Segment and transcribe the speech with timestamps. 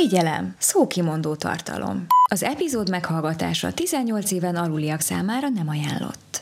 [0.00, 0.54] Figyelem!
[0.58, 2.06] Szókimondó tartalom.
[2.30, 6.40] Az epizód meghallgatása 18 éven aluliak számára nem ajánlott.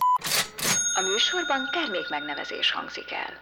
[0.95, 3.33] A műsorban termék megnevezés hangzik el.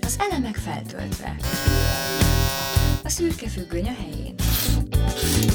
[0.00, 1.36] Az elemek feltöltve.
[3.04, 4.34] A szürke függöny a helyén.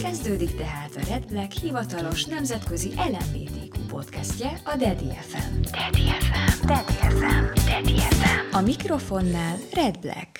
[0.01, 5.61] Kezdődik tehát a Red Black hivatalos nemzetközi LMBTQ podcastje, a Daddy FM.
[5.61, 6.67] Daddy FM.
[6.67, 7.69] Daddy FM.
[7.69, 8.55] Daddy FM.
[8.55, 10.39] A mikrofonnál Red Black.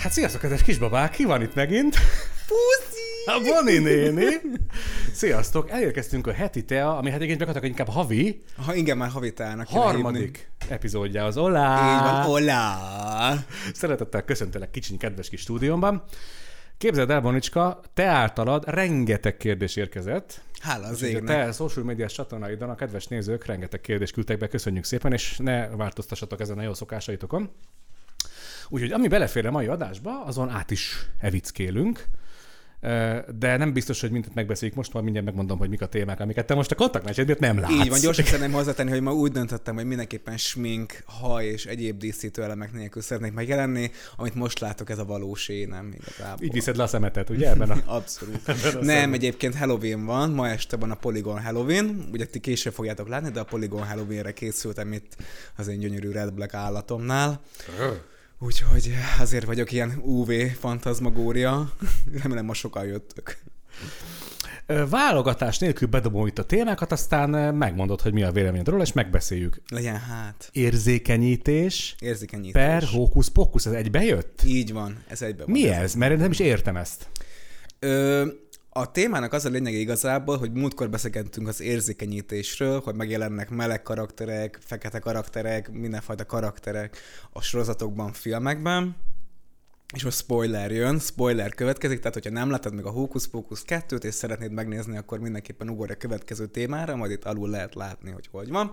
[0.00, 1.96] Hát sziasztok, kedves kisbabák, ki van itt megint?
[2.46, 3.24] Puszi!
[3.26, 4.24] A Boni néni!
[5.12, 9.66] Sziasztok, elérkeztünk a heti tea, ami hát egyébként gyakorlatilag inkább havi, Ha igen, már havitának.
[9.66, 11.74] kéne harmadik epizódja az Olá!
[11.74, 12.08] hívni.
[12.08, 13.44] Így van, olá!
[13.74, 16.02] Szeretettel köszöntelek kicsiny, kedves kis stúdiómban.
[16.78, 20.40] Képzeld el, Bonicska, te általad rengeteg kérdés érkezett.
[20.60, 21.24] Hála az égnek.
[21.24, 25.68] te social médiás csatornáidon a kedves nézők rengeteg kérdést küldtek be, köszönjük szépen, és ne
[25.68, 27.50] változtassatok ezen a jó szokásaitokon.
[28.72, 32.04] Úgyhogy ami belefér a mai adásba, azon át is evickélünk,
[33.38, 34.76] de nem biztos, hogy mindent megbeszéljük.
[34.76, 37.72] Most már mindjárt megmondom, hogy mik a témák, amiket te most a kontaktmecsedért nem látsz.
[37.72, 41.98] Így van, gyorsan szeretném hozzátenni, hogy ma úgy döntöttem, hogy mindenképpen smink, haj és egyéb
[41.98, 46.44] díszítő elemek nélkül szeretnék megjelenni, amit most látok, ez a valós énem igazából.
[46.44, 47.50] Így viszed le a szemetet, ugye?
[47.50, 47.82] Ebben a...
[47.96, 48.48] Abszolút.
[48.48, 49.12] Ebben a Nem, szemben.
[49.12, 53.40] egyébként Halloween van, ma este van a Polygon Halloween, ugye ti később fogjátok látni, de
[53.40, 55.16] a Polygon Halloweenre készültem itt
[55.56, 57.40] az én gyönyörű Red Black állatomnál.
[58.42, 61.72] Úgyhogy azért vagyok ilyen UV fantazmagória.
[62.22, 63.38] Remélem ma sokan jöttök.
[64.88, 69.60] Válogatás nélkül bedobom itt a témákat, aztán megmondod, hogy mi a véleményed róla, és megbeszéljük.
[69.68, 70.48] Legyen hát.
[70.52, 72.52] Érzékenyítés Érzékenyítés.
[72.52, 74.42] per hókusz-pokusz, ez egybe jött?
[74.46, 75.50] Így van, ez egybe van.
[75.50, 75.94] Mi ez?
[75.94, 77.08] Mert én nem is értem ezt.
[77.78, 78.26] Ö,
[78.72, 84.58] a témának az a lényege igazából, hogy múltkor beszélgettünk az érzékenyítésről, hogy megjelennek meleg karakterek,
[84.64, 86.98] fekete karakterek, mindenfajta karakterek
[87.32, 88.96] a sorozatokban, filmekben.
[89.94, 94.04] És most spoiler jön, spoiler következik, tehát hogyha nem láttad meg a Hókusz Pókusz 2-t,
[94.04, 98.28] és szeretnéd megnézni, akkor mindenképpen ugorj a következő témára, majd itt alul lehet látni, hogy
[98.30, 98.72] hogy van.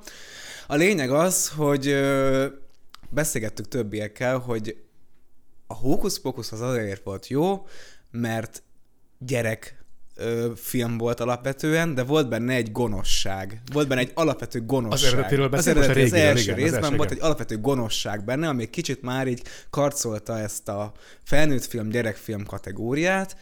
[0.67, 2.45] A lényeg az, hogy ö,
[3.09, 4.83] beszélgettük többiekkel, hogy
[5.67, 7.65] a Hókusz Pókusz az azért volt jó,
[8.11, 8.63] mert
[9.19, 9.85] gyerek
[10.17, 13.61] ö, film volt alapvetően, de volt benne egy gonoszság.
[13.73, 15.07] Volt benne egy alapvető gonoszság.
[15.07, 17.21] Az eredetiről az, beszélünk, eredeti, az első igen, az részben első, volt igen.
[17.21, 20.91] egy alapvető gonoszság benne, ami kicsit már így karcolta ezt a
[21.23, 23.35] felnőtt film, gyerekfilm kategóriát,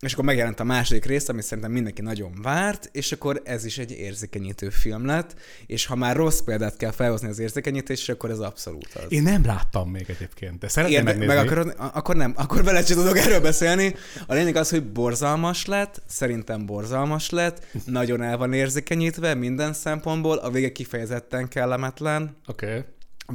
[0.00, 3.78] és akkor megjelent a második rész, amit szerintem mindenki nagyon várt, és akkor ez is
[3.78, 5.34] egy érzékenyítő film lett,
[5.66, 9.04] és ha már rossz példát kell felhozni az érzékenyítésre, akkor ez abszolút az.
[9.08, 11.34] Én nem láttam még egyébként, de szeretném Érde, megnézni.
[11.34, 13.94] meg akarod, akkor nem, akkor vele sem tudok erről beszélni.
[14.26, 20.36] A lényeg az, hogy borzalmas lett, szerintem borzalmas lett, nagyon el van érzékenyítve minden szempontból,
[20.36, 22.66] a vége kifejezetten kellemetlen, Oké.
[22.66, 22.84] Okay.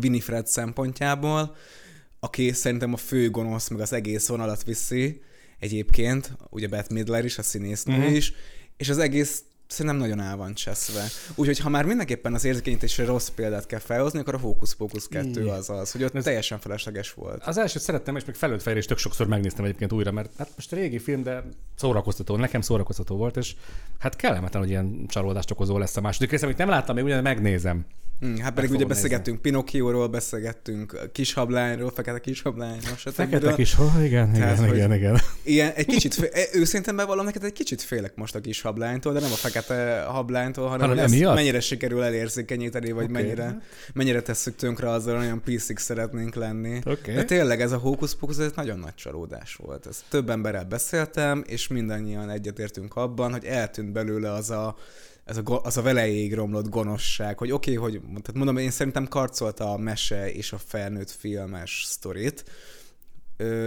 [0.02, 1.56] Winifred szempontjából,
[2.20, 5.22] aki szerintem a fő gonosz, meg az egész vonalat viszi
[5.62, 8.02] egyébként, ugye Beth Midler is, a színésznő Mhm.
[8.06, 8.16] mm-hmm.
[8.16, 8.34] is,
[8.78, 11.06] és az egész szerintem nagyon el van cseszve.
[11.36, 15.48] Úgyhogy ha már mindenképpen az érzékenyítésre rossz példát kell felhozni, akkor a Hocus Pocus 2
[15.48, 17.44] az az, hogy ott Ez- teljesen felesleges volt.
[17.44, 20.50] Az elsőt szerettem, és még felőtt fejre is tök sokszor megnéztem egyébként újra, mert hát
[20.56, 21.44] most régi film, de
[21.76, 23.56] szórakoztató, nekem szórakoztató volt, és
[24.00, 27.22] hát kellemetlen, hogy ilyen csalódást okozó lesz a második rész, amit nem láttam, még ugyan
[27.22, 27.86] megnézem.
[28.22, 33.14] Hmm, hát pedig ugye beszélgettünk Pinokkióról, beszélgettünk a kishablányról, fekete kishablányról, stb.
[33.14, 35.20] Fekete kis, oh, igen, Tehát, igen, igen, igen.
[35.44, 39.14] Ilyen, egy kicsit, fé- e, őszintén bevallom neked, egy kicsit félek most a kis hablánytól,
[39.14, 41.36] de nem a fekete hablánytól, hanem, Hanem ezt emiatt?
[41.36, 43.22] mennyire sikerül elérzékenyíteni, vagy okay.
[43.22, 43.62] mennyire,
[43.94, 46.80] mennyire tesszük tönkre azzal, olyan piszik szeretnénk lenni.
[46.86, 47.14] Oké.
[47.14, 49.86] De tényleg ez a hókusz pókusz, ez nagyon nagy csalódás volt.
[49.86, 54.76] Ezt több emberrel beszéltem, és mindannyian egyetértünk abban, hogy eltűnt belőle az a
[55.32, 59.08] ez a, az a veleig romlott gonoszság, hogy oké, okay, hogy tehát mondom, én szerintem
[59.08, 62.44] karcolta a mese és a felnőtt filmes sztorit,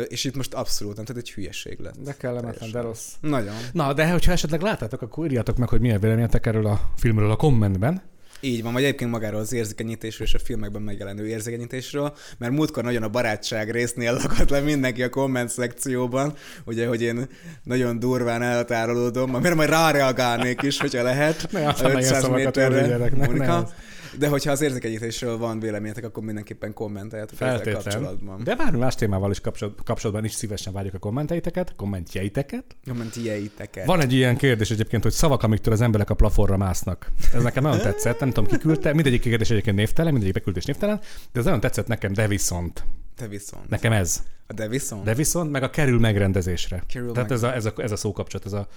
[0.09, 2.01] és itt most abszolút nem, tehát egy hülyeség lett.
[2.01, 3.13] De kellemetlen, de rossz.
[3.21, 3.55] Nagyon.
[3.73, 7.37] Na, de hogyha esetleg láttátok, akkor írjátok meg, hogy milyen véleményetek erről a filmről a
[7.37, 8.03] kommentben.
[8.45, 13.03] Így van, vagy egyébként magáról az érzékenyítésről és a filmekben megjelenő érzékenyítésről, mert múltkor nagyon
[13.03, 17.29] a barátság résznél lakadt le mindenki a komment szekcióban, ugye, hogy én
[17.63, 21.49] nagyon durván elhatárolódom, mert majd ráreagálnék is, hogyha lehet.
[21.51, 23.71] Ne, a aztán ne ilyen 500 szavakat méterre, Monika.
[24.19, 27.75] De hogyha az érzékenyítésről van véleményetek, akkor mindenképpen kommenteljetek Feltétlen.
[27.83, 28.45] kapcsolatban.
[28.45, 32.65] De bármi más témával is kapcsolat- kapcsolatban is szívesen várjuk a kommenteiteket, kommentjeiteket.
[32.87, 33.87] Kommentjeiteket.
[33.87, 37.11] Van egy ilyen kérdés egyébként, hogy szavak, amiktől az emberek a plafonra másznak.
[37.35, 41.01] Ez nekem nagyon tetszett, nem tudom ki küldte, mindegyik kérdés egyébként névtelen, mindegyik beküldés névtelen,
[41.33, 42.85] de ez nagyon tetszett nekem, de viszont.
[43.17, 43.69] Te viszont.
[43.69, 44.23] Nekem ez.
[44.47, 45.05] A de viszont.
[45.05, 46.83] De viszont meg a kerül megrendezésre.
[46.89, 48.69] Kerül Tehát meg- ez a, ez, a, ez a szókapcsolat, ez a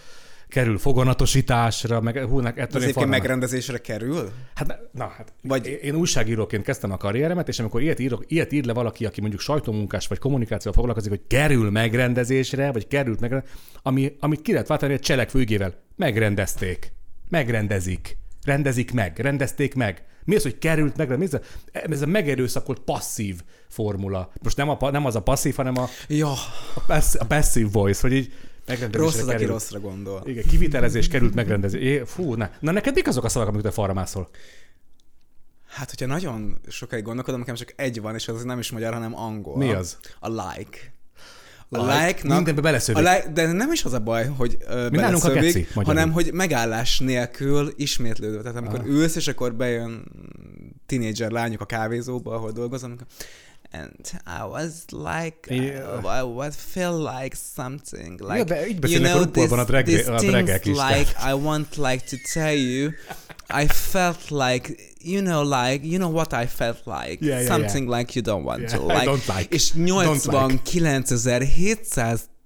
[0.50, 4.32] kerül foganatosításra, meg hú, nek, ettől én egyébként megrendezésre kerül?
[4.56, 8.66] Hát, na, hát Vagy- én újságíróként kezdtem a karrieremet, és amikor ilyet, írok, ilyet ír
[8.66, 14.16] le valaki, aki mondjuk sajtómunkás vagy kommunikációval foglalkozik, hogy kerül megrendezésre, vagy került megrendezésre, ami,
[14.20, 15.74] amit ki lehet váltani egy cselekvő ügyével.
[15.96, 16.92] Megrendezték.
[17.30, 18.18] Megrendezik.
[18.44, 19.20] Rendezik meg.
[19.20, 20.06] Rendezték meg.
[20.24, 21.18] Mi az, hogy került meg?
[21.18, 21.40] Mi ez a,
[21.72, 24.32] ez a megerőszakolt passzív formula.
[24.44, 26.32] Most nem, a, nem az a passzív, hanem a, Ja,
[26.76, 28.34] a, passz, a passive voice, hogy így
[28.92, 29.50] rossz az, aki került.
[29.50, 30.24] rosszra gondol.
[30.26, 32.02] Igen, kivitelezés került megrendezés.
[32.06, 32.50] Fú, ne.
[32.60, 34.30] Na neked mik azok a szavak, amiket te falra mászol?
[35.68, 39.16] Hát, hogyha nagyon sokáig gondolkodom, nekem csak egy van, és az nem is magyar, hanem
[39.18, 39.58] angol.
[39.58, 39.98] Mi az?
[40.20, 40.78] A like.
[41.70, 42.06] A Like?
[42.06, 42.36] like-nak...
[42.36, 43.06] Mindenbe beleszövik.
[43.06, 45.84] A like, de nem is az a baj, hogy a beleszövik, geci, magyarul.
[45.84, 48.42] hanem hogy megállás nélkül ismétlődő.
[48.42, 48.86] Tehát amikor Ah.
[48.88, 50.04] ülsz, és akkor bejön
[50.86, 52.96] tinédzser lányok a kávézóba, ahol dolgozom,
[53.72, 53.94] and
[54.26, 56.20] I was like, Yeah.
[56.20, 60.12] I would feel like something, like, Ja, de így beszélnek a RuPaulban a drag- these
[60.12, 62.92] a dragek is, like, I want like to tell you,
[63.50, 67.90] I felt like, you know, like, you know what I felt like, Yeah, yeah, something
[67.90, 69.54] like you don't want Yeah, to, I like, don't like.
[69.54, 70.24] és Don't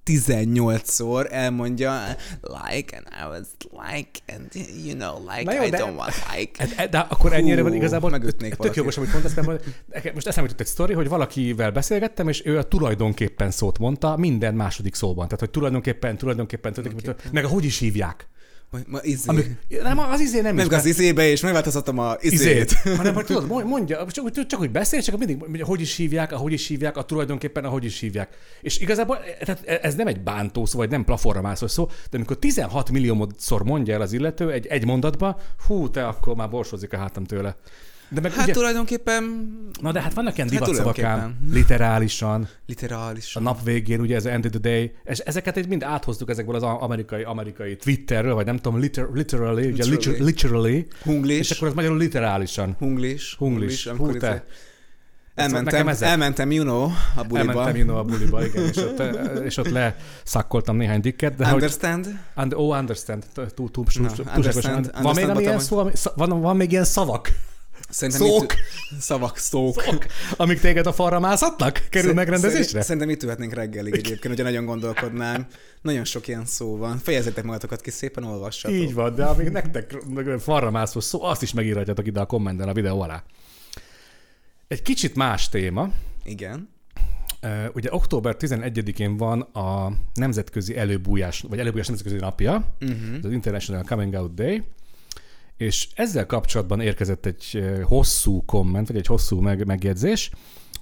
[0.06, 0.20] like.
[0.26, 3.48] 89.718-szor elmondja like, and I was
[3.88, 4.50] like, and
[4.86, 6.68] you know, like, Na jó, I de- don't want like.
[6.76, 8.78] Hát, De akkor ennyire van Hú, igazából megütnék tök valakit.
[8.78, 12.64] jogos, amit mondasz, mert most eszembe jutott egy sztori, hogy valakivel beszélgettem, és ő a
[12.64, 15.24] tulajdonképpen szót mondta minden második szóban.
[15.26, 18.28] Tehát, hogy tulajdonképpen, tulajdonképpen, tulajdonképpen, meg a hogy is hívják.
[18.88, 19.30] Ma izé.
[19.30, 22.40] Amik, nem, az izé nem is, az izébe, és megváltoztatom a izét.
[22.40, 22.74] izét.
[22.98, 26.32] hanem hogy tudod, mond- mondja, csak, csak, csak hogy beszél, csak mindig hogy is hívják,
[26.32, 28.38] ahogy is hívják, a tulajdonképpen ahogy is hívják.
[28.62, 32.38] És igazából tehát ez nem egy bántó szó, vagy nem plafonra mászós szó, de amikor
[32.38, 36.98] 16 milliószor mondja el az illető egy, egy mondatba, hú, te akkor már borsozik a
[36.98, 37.56] hátam tőle.
[38.14, 39.24] De meg Hát ugye, tulajdonképpen
[39.82, 41.54] na de hát vannak ilyen hát divatszavak ám, tulajdonképpen.
[41.54, 43.36] literálisan, literális.
[43.36, 46.30] a nap végén, ugye ez a end of the day, és ezeket így mind áthoztuk
[46.30, 49.96] ezekből az amerikai, amerikai Twitterről, vagy nem tudom, liter, literally, ugye Literally.
[49.96, 51.40] literally, literally Hunglis.
[51.40, 52.76] és akkor az magyarul literálisan.
[52.80, 53.36] Hunglis.
[53.38, 53.86] Hunglis.
[53.86, 54.46] amikor Hú, izé- te.
[55.36, 56.84] Elmentem, ezek- elmentem, you know,
[57.16, 57.38] a buliba.
[57.50, 59.02] Elmentem innen a buliba, igen, és ott,
[59.46, 62.20] és ott leszakkoltam néhány dikket, de hogy, Understand?
[62.36, 65.04] und, oh, understand, túl, túl, túl, Na, túl, understand, túlságosan.
[65.04, 67.30] Van még understand ami ilyen voltam, szó, ami, sz- van, van még ilyen szavak,
[67.92, 68.44] Szerintem Szók.
[68.44, 69.82] Itt, szavak, szók.
[69.82, 70.06] szavak,
[70.38, 71.82] amik téged a falra mászhatnak?
[71.90, 72.64] Kerül megrendezésre?
[72.64, 75.46] szerint- Szerintem itt ülhetnénk reggelig egyébként, hogyha nagyon gondolkodnánk.
[75.82, 76.98] Nagyon sok ilyen szó van.
[76.98, 78.78] Fejezzétek magatokat ki, szépen olvassatok.
[78.78, 79.96] Így van, de amíg nektek
[80.40, 83.24] falra mászó szó, azt is megírhatjátok ide a kommenten a videó alá.
[84.68, 85.90] Egy kicsit más téma.
[86.24, 86.70] Igen.
[87.74, 92.98] Ugye október 11-én van a nemzetközi előbújás, vagy előbújás nemzetközi napja, Uh-huh.
[93.24, 94.64] az International Coming Out Day,
[95.62, 100.32] és ezzel kapcsolatban érkezett egy ö, hosszú komment, vagy egy hosszú meg, megjegyzés.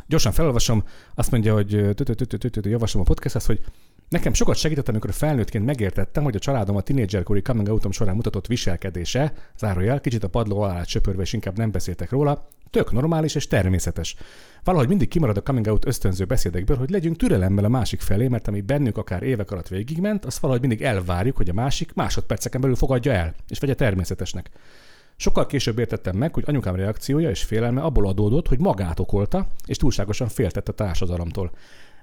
[0.07, 0.83] Gyorsan felolvasom,
[1.15, 3.61] azt mondja, hogy tü- javaslom a podcasthez, hogy
[4.09, 8.47] nekem sokat segített, amikor felnőttként megértettem, hogy a családom a tinédzserkori coming outom során mutatott
[8.47, 13.47] viselkedése, zárójel, kicsit a padló alá söpörve, és inkább nem beszéltek róla, tök normális és
[13.47, 14.15] természetes.
[14.63, 18.47] Valahogy mindig kimarad a coming out ösztönző beszédekből, hogy legyünk türelemmel a másik felé, mert
[18.47, 22.75] ami bennünk akár évek alatt végigment, azt valahogy mindig elvárjuk, hogy a másik másodperceken belül
[22.75, 24.49] fogadja el, és vegye természetesnek.
[25.15, 29.77] Sokkal később értettem meg, hogy anyukám reakciója és félelme abból adódott, hogy magát okolta, és
[29.77, 31.51] túlságosan féltett a társadalomtól.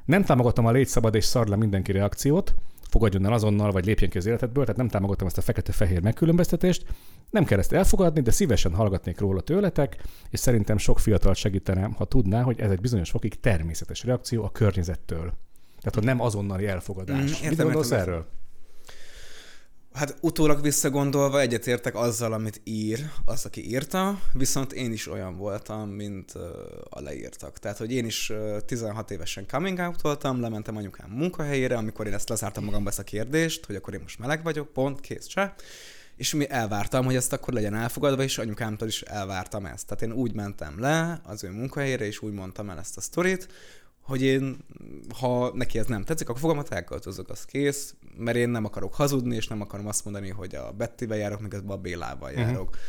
[0.04, 2.54] Nem támogatom a légy szabad és szar le mindenki reakciót,
[2.88, 6.84] fogadjon el azonnal, vagy lépjen ki az életedből, tehát nem támogatom ezt a fekete-fehér megkülönböztetést.
[7.30, 12.04] Nem kell ezt elfogadni, de szívesen hallgatnék róla tőletek, és szerintem sok fiatal segítene, ha
[12.04, 15.32] tudná, hogy ez egy bizonyos fokig természetes reakció a környezettől.
[15.78, 17.18] Tehát, hogy nem azonnali elfogadás.
[17.18, 18.26] Mm, értem, Mit gondolsz erről?
[19.96, 25.88] Hát utólag visszagondolva egyetértek azzal, amit ír az, aki írta, viszont én is olyan voltam,
[25.88, 26.32] mint
[26.88, 27.58] a leírtak.
[27.58, 32.12] Tehát, hogy én is uh, 16 évesen coming out voltam, lementem anyukám munkahelyére, amikor én
[32.12, 35.54] ezt lezártam magamba ezt a kérdést, hogy akkor én most meleg vagyok, pont, kész, csá.
[36.16, 39.86] És mi elvártam, hogy ezt akkor legyen elfogadva, és anyukámtól is elvártam ezt.
[39.86, 43.48] Tehát én úgy mentem le az ő munkahelyére, és úgy mondtam el ezt a sztorit,
[44.06, 44.56] hogy én,
[45.18, 49.34] ha neki ez nem tetszik, akkor fogamat elköltözök, az kész, mert én nem akarok hazudni,
[49.36, 52.40] és nem akarom azt mondani, hogy a Bettivel járok, miközben a Bélával Mhm.
[52.40, 52.68] járok.
[52.68, 52.82] Uh-huh.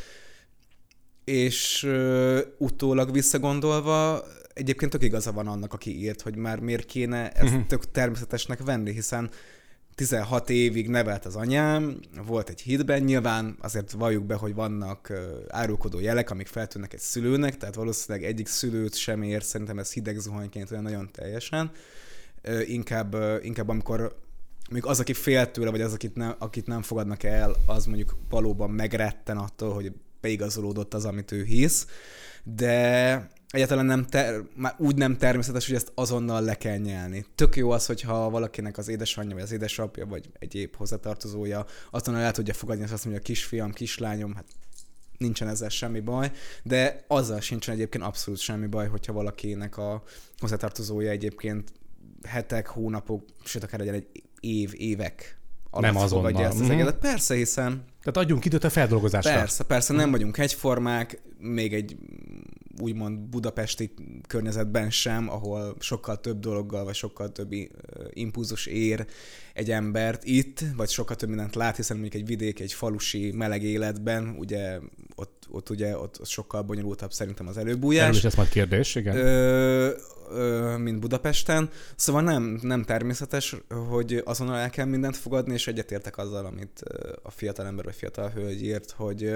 [1.24, 7.31] És uh, utólag visszagondolva, egyébként tök igaza van annak, aki írt, hogy már miért kéne
[7.31, 7.65] ezt uh-huh.
[7.65, 9.29] tök természetesnek venni, hiszen
[9.97, 15.13] 16 évig nevelt az anyám, volt egy hitben, nyilván azért valljuk be, hogy vannak
[15.47, 20.19] árulkodó jelek, amik feltűnnek egy szülőnek, tehát valószínűleg egyik szülőt sem ér, szerintem ez hideg
[20.19, 21.71] zuhanyként olyan nagyon teljesen.
[22.65, 24.19] Inkább, inkább amikor
[24.69, 28.15] még az, aki fél tőle, vagy az, akit nem, akit nem fogadnak el, az mondjuk
[28.29, 31.87] valóban megretten attól, hogy beigazolódott az, amit ő hisz,
[32.43, 37.25] de egyáltalán nem ter, már úgy nem természetes, hogy ezt azonnal le kell nyelni.
[37.35, 42.31] Tök jó az, hogyha valakinek az édesanyja, vagy az édesapja, vagy egyéb hozzátartozója azonnal el
[42.31, 44.45] tudja fogadni, azt mondja, kisfiam, kislányom, hát
[45.17, 46.31] nincsen ezzel semmi baj,
[46.63, 50.03] de azzal sincsen egyébként abszolút semmi baj, hogyha valakinek a
[50.39, 51.71] hozzátartozója egyébként
[52.27, 54.07] hetek, hónapok, sőt akár legyen egy
[54.39, 55.37] év, évek
[55.69, 56.25] alatt Nem azonnal.
[56.25, 56.71] fogadja ezt az Mhm.
[56.71, 56.97] egészet.
[56.97, 59.31] Persze, hiszen Tehát adjunk időt a feldolgozásra.
[59.33, 61.97] Persze, persze, nem vagyunk egyformák, még egy
[62.81, 63.93] úgymond budapesti
[64.27, 67.53] környezetben sem, ahol sokkal több dologgal, vagy sokkal több
[68.10, 69.05] impulzus ér
[69.53, 73.63] egy embert itt, vagy sokkal több mindent lát, hiszen mondjuk egy vidék, egy falusi meleg
[73.63, 74.79] életben, ugye
[75.15, 78.96] ott, ott ugye ott, ott sokkal bonyolultabb szerintem az Erről előbújás is ez majd kérdés,
[78.96, 79.15] igen.
[79.15, 79.91] ö,
[80.29, 81.69] ö, mint Budapesten.
[81.96, 83.55] Szóval nem, nem természetes,
[83.89, 86.81] hogy azonnal el kell mindent fogadni, és egyetértek azzal, amit
[87.24, 89.36] a fiatal ember vagy fiatal hölgy írt, hogy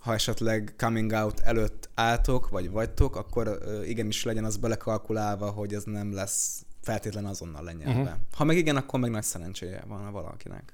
[0.00, 5.82] ha esetleg coming out előtt álltok, vagy vagytok, akkor igenis legyen az belekalkulálva, hogy ez
[5.84, 8.00] nem lesz feltétlen azonnal lenyelve.
[8.00, 8.18] Uh-huh.
[8.32, 10.72] Ha meg igen, akkor meg nagy szerencséje van valakinek.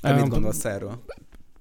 [0.00, 1.04] Te Um, mit gondolsz erről?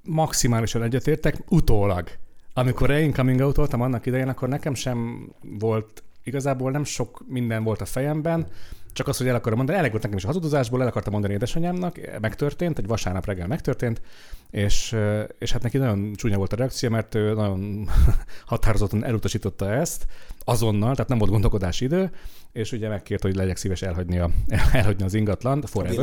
[0.06, 2.10] maximálisan egyetértek, utólag.
[2.54, 7.64] Amikor én coming out voltam annak idején, akkor nekem sem volt, igazából nem sok minden
[7.64, 8.48] volt a fejemben,
[8.96, 11.34] csak az, hogy el akarom mondani, elég volt nekem is a hazudozásból, el akartam mondani
[11.34, 14.02] édesanyámnak, megtörtént, egy vasárnap reggel megtörtént,
[14.52, 14.96] és,
[15.40, 17.90] és hát neki nagyon csúnya volt a reakció, mert ő nagyon
[18.46, 20.06] határozottan elutasította ezt,
[20.44, 22.12] azonnal, tehát nem volt gondolkodási idő,
[22.52, 24.30] és ugye megkért, hogy legyek szíves elhagyni, a,
[24.72, 25.96] elhagyni az ingatlant, forever.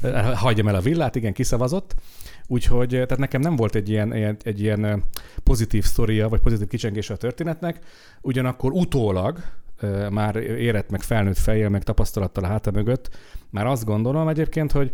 [0.00, 0.34] villát.
[0.34, 1.94] Hagyjam el a villát, igen, kiszavazott.
[2.46, 5.04] Úgyhogy tehát nekem nem volt egy ilyen, ilyen, egy ilyen
[5.42, 7.78] pozitív sztoria, vagy pozitív kicsengése a történetnek,
[8.20, 9.38] ugyanakkor utólag,
[10.10, 13.08] már érett meg felnőtt fejjel, meg tapasztalattal a háta mögött,
[13.50, 14.92] már azt gondolom egyébként, hogy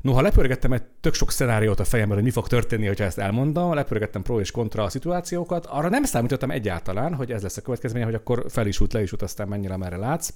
[0.00, 3.74] Noha lepörgettem egy tök sok szenáriót a fejemben, hogy mi fog történni, hogyha ezt elmondom,
[3.74, 8.04] lepörgettem pro és kontra a szituációkat, arra nem számítottam egyáltalán, hogy ez lesz a következménye,
[8.04, 10.32] hogy akkor fel is út, le is út, aztán mennyire merre látsz.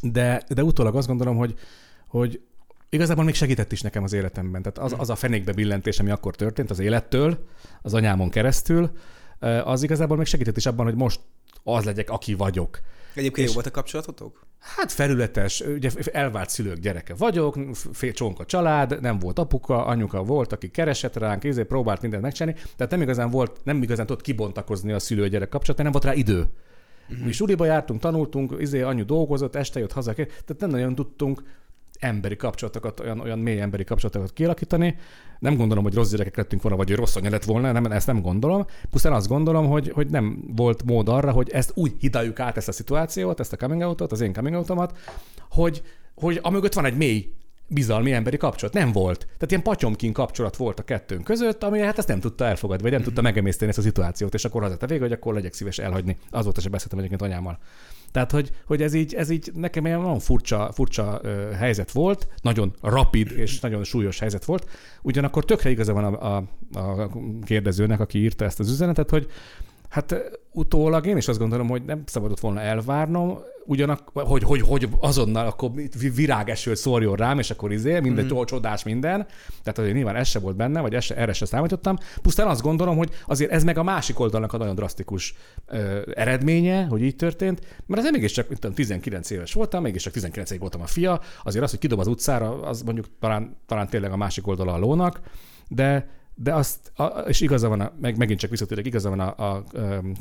[0.00, 1.54] De, de utólag azt gondolom, hogy,
[2.08, 2.40] hogy
[2.88, 4.62] igazából még segített is nekem az életemben.
[4.62, 7.46] Tehát az, az a fenékbe billentés, ami akkor történt az élettől,
[7.82, 8.90] az anyámon keresztül,
[9.64, 11.20] az igazából még segített is abban, hogy most
[11.64, 12.80] az legyek, aki vagyok.
[13.14, 14.46] Egyébként És- jó volt a kapcsolatotok?
[14.76, 17.58] Hát felületes, ugye elvált szülők gyereke vagyok,
[17.92, 22.60] fél csonka család, nem volt apuka, anyuka volt, aki keresett ránk, ezért próbált mindent megcsinálni,
[22.76, 26.20] tehát nem igazán volt, nem igazán tudott kibontakozni a szülő-gyerek kapcsolat, mert nem volt rá
[26.20, 26.46] idő.
[27.24, 31.42] Mi suliba jártunk, tanultunk, izé anyu dolgozott, este jött haza, tehát nem nagyon tudtunk
[32.00, 34.96] emberi kapcsolatokat, olyan, olyan mély emberi kapcsolatokat kialakítani.
[35.38, 38.06] Nem gondolom, hogy rossz gyerekek lettünk volna, vagy hogy rossz anya lett volna, nem, ezt
[38.06, 38.66] nem gondolom.
[38.90, 42.68] Pusztán azt gondolom, hogy, hogy nem volt mód arra, hogy ezt úgy hidaljuk át ezt
[42.68, 44.92] a szituációt, ezt a coming out-ot, az én coming out
[45.50, 45.82] hogy,
[46.14, 47.32] hogy amögött van egy mély
[47.68, 48.74] bizalmi emberi kapcsolat.
[48.74, 49.18] Nem volt.
[49.18, 52.92] Tehát ilyen patyomkin kapcsolat volt a kettőnk között, ami hát ezt nem tudta elfogadni, vagy
[52.92, 55.52] nem tudta megemészteni ezt a szituációt, és akkor az lett a vége, hogy akkor legyek
[55.52, 56.16] szíves elhagyni.
[56.30, 57.58] Azóta sem beszéltem egyébként anyámmal.
[58.12, 62.28] Tehát, hogy, hogy ez, így, ez így nekem ilyen nagyon furcsa, furcsa ö, helyzet volt,
[62.42, 64.68] nagyon rapid és nagyon súlyos helyzet volt.
[65.02, 66.44] Ugyanakkor tökre igaza van a, a,
[66.78, 67.10] a
[67.44, 69.30] kérdezőnek, aki írta ezt az üzenetet, hogy
[69.94, 74.88] hát utólag én is azt gondolom, hogy nem szabadott volna elvárnom, ugyanakkor, hogy, hogy, hogy
[75.00, 75.70] azonnal akkor
[76.14, 78.42] virágeső szórjon rám, és akkor izé, minden mm.
[78.44, 79.26] csodás minden.
[79.62, 81.96] Tehát azért nyilván ez se volt benne, vagy ez se, erre se számítottam.
[82.22, 85.34] Pusztán azt gondolom, hogy azért ez meg a másik oldalnak a nagyon drasztikus
[85.66, 90.50] ö, eredménye, hogy így történt, mert azért mégiscsak, mint tudom, 19 éves voltam, mégiscsak 19
[90.50, 94.12] év voltam a fia, azért az, hogy kidob az utcára, az mondjuk talán, talán tényleg
[94.12, 95.20] a másik oldala a lónak,
[95.68, 99.34] de de azt, a, és igaza van, a, meg, megint csak visszatérek, igaza van a,
[99.36, 99.64] a, a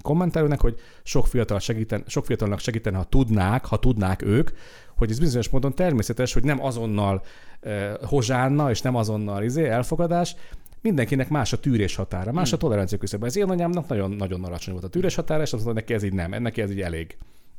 [0.02, 4.50] kommentelőnek, hogy sok, fiatal segíten, sok fiatalnak segítene, ha tudnák, ha tudnák ők,
[4.98, 7.24] hogy ez bizonyos módon természetes, hogy nem azonnal
[7.60, 10.36] eh, hozsánna, és nem azonnal izé, elfogadás,
[10.82, 12.58] mindenkinek más a tűrés határa, más Hmm.
[12.58, 13.26] a tolerancia küszöbe.
[13.26, 16.04] Az én anyámnak nagyon, nagyon alacsony volt a tűrés határa, és azt mondta, neki ez
[16.04, 17.18] így nem, neki ez így elég.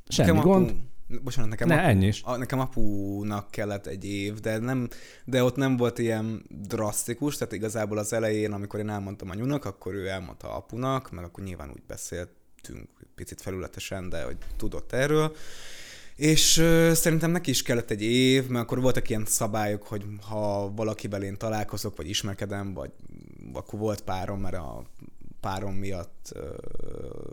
[0.08, 0.70] Semmi Nekem gond.
[0.70, 0.78] Apu,
[1.22, 2.22] bocsánat, nekem, Ne, apu, ennyi is.
[2.24, 4.88] A, nekem apunak kellett egy év, de, nem,
[5.24, 9.94] de ott nem volt ilyen drasztikus, tehát igazából az elején, amikor én elmondtam anyunak, akkor
[9.94, 15.36] ő elmondta apunak, meg akkor nyilván úgy beszéltünk picit felületesen, de hogy tudott erről.
[16.16, 20.72] És ö, szerintem neki is kellett egy év, mert akkor voltak ilyen szabályok, hogy ha
[20.74, 22.90] valakivel én találkozok, vagy ismerkedem, vagy
[23.52, 24.84] akkor volt párom, mert a
[25.44, 26.42] párom miatt uh,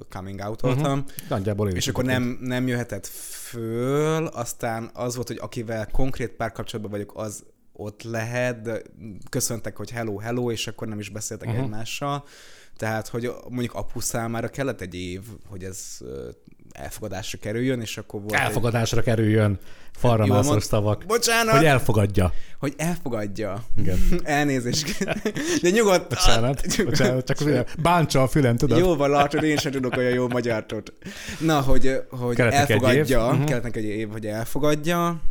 [0.09, 1.27] coming out voltam, uh-huh.
[1.29, 7.11] Nagyjából és akkor nem, nem jöhetett föl, aztán az volt, hogy akivel konkrét párkapcsolatban vagyok,
[7.15, 8.81] az ott lehet, de
[9.29, 11.63] köszöntek, hogy hello, hello, és akkor nem is beszéltek uh-huh.
[11.63, 12.23] egymással.
[12.77, 15.97] Tehát, hogy mondjuk apu számára kellett egy év, hogy ez
[16.71, 19.03] elfogadásra kerüljön, és akkor volt Elfogadásra egy...
[19.03, 19.59] kerüljön,
[19.91, 21.03] falra mászós szavak.
[21.07, 21.55] Bocsánat!
[21.55, 22.33] Hogy elfogadja.
[22.59, 23.63] hogy elfogadja.
[23.77, 23.99] Igen.
[24.23, 25.03] Elnézést.
[25.61, 26.09] De nyugodt.
[26.09, 28.77] Bocsánat, bocsánat, csak azért bántsa a fülem, tudod?
[28.77, 30.73] Jó van, látod, én sem tudok olyan jó magyart.
[31.39, 33.39] Na, hogy, hogy egy elfogadja, év.
[33.39, 33.61] Mhm.
[33.61, 35.21] neki egy év, hogy elfogadja,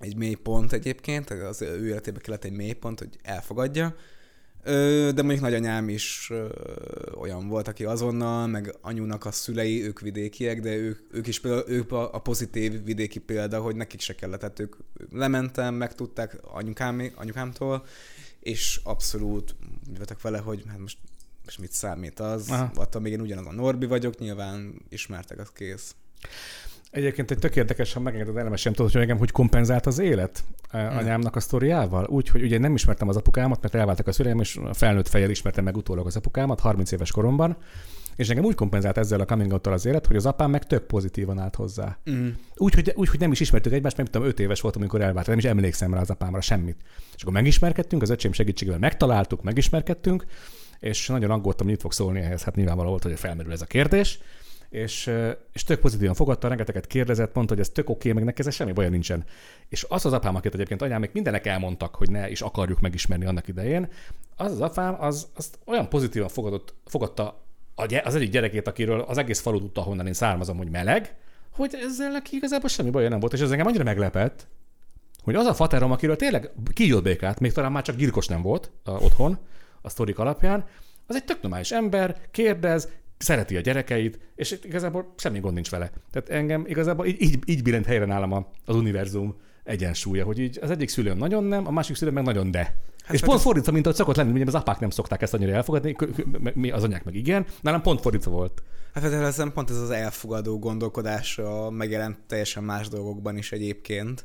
[0.00, 3.94] egy mély pont egyébként, az ő életében kellett egy mély pont, hogy elfogadja,
[4.64, 6.32] de mondjuk nagyanyám is
[7.14, 11.64] olyan volt, aki azonnal, meg anyunak a szülei, ők vidékiek, de ők, ők is például,
[11.66, 14.76] ők a, a pozitív vidéki példa, hogy nekik se kellett, tehát ők
[15.12, 17.86] lementem, megtudták anyukám, anyukámtól,
[18.40, 19.54] és abszolút
[19.90, 20.98] úgy voltak vele, hogy hát most,
[21.44, 22.70] most mit számít az, Aha.
[22.74, 25.94] attól még én ugyanaz a Norbi vagyok, nyilván ismertek, az kész.
[26.90, 30.96] Egyébként egy tök érdekes, ha megengeded elmesélem, tudod, hogy engem hogy kompenzált az élet eh,
[30.96, 32.06] anyámnak a sztoriával?
[32.06, 35.30] Úgy, hogy ugye nem ismertem az apukámat, mert elváltak a szüleim, és a felnőtt fejjel
[35.30, 37.56] ismertem meg utólag az apukámat, 30 éves koromban,
[38.16, 40.86] és engem úgy kompenzált ezzel a coming out az élet, hogy az apám meg tök
[40.86, 41.98] pozitívan állt hozzá.
[42.10, 42.28] Mm.
[42.56, 45.28] Úgy, hogy, úgy, hogy nem is ismertük egymást, mert tudom, 5 éves voltam, amikor elváltak,
[45.28, 46.76] nem is emlékszem rá az apámra semmit.
[47.16, 50.26] És akkor megismerkedtünk, az öcsém segítségével megtaláltuk, megismerkedtünk,
[50.80, 53.66] és nagyon aggódtam, hogy mit fog szólni ehhez, hát nyilvánvaló volt, hogy felmerül ez a
[53.66, 54.18] kérdés,
[54.70, 55.10] és,
[55.52, 58.72] és tök pozitívan fogadta, rengeteget kérdezett, mondta, hogy ez tök oké, meg neki ezzel semmi
[58.72, 59.24] baja nincsen.
[59.68, 63.24] És az az apám, akit egyébként anyám még mindenek elmondtak, hogy ne is akarjuk megismerni
[63.24, 63.88] annak idején,
[64.36, 67.42] az az apám, az, azt olyan pozitívan fogadott, fogadta
[68.04, 71.16] az egyik gyerekét, akiről az egész falu tudta, honnan én származom, hogy meleg,
[71.50, 74.46] hogy ezzel neki igazából semmi baja nem volt, és ez engem annyira meglepett,
[75.22, 78.70] hogy az a faterom, akiről tényleg kígyót békát, még talán már csak gyilkos nem volt
[78.84, 79.38] a, otthon,
[79.82, 80.64] a sztorik alapján,
[81.06, 85.70] az egy tök normális ember, kérdez, szereti a gyerekeit, és itt igazából semmi gond nincs
[85.70, 85.90] vele.
[86.10, 90.70] Tehát engem igazából így, így, így billent helyre nálam az univerzum egyensúlya, hogy így az
[90.70, 92.76] egyik szülőm nagyon nem, a másik szülőm meg nagyon de.
[93.04, 95.52] Hát és pont fordítva, mint ahogy szokott lenni, ugye az apák nem szokták ezt annyira
[95.52, 95.96] elfogadni,
[96.54, 98.62] mi az anyák meg igen, nálam pont fordítva volt.
[98.92, 104.24] Hát feltételezem pont ez az elfogadó gondolkodás megjelent teljesen más dolgokban is egyébként.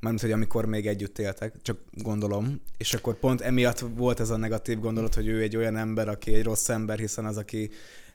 [0.00, 2.60] Mármint, hogy amikor még együtt éltek, csak gondolom.
[2.76, 6.34] És akkor pont emiatt volt ez a negatív gondolat, hogy ő egy olyan ember, aki
[6.34, 7.70] egy rossz ember, hiszen az, aki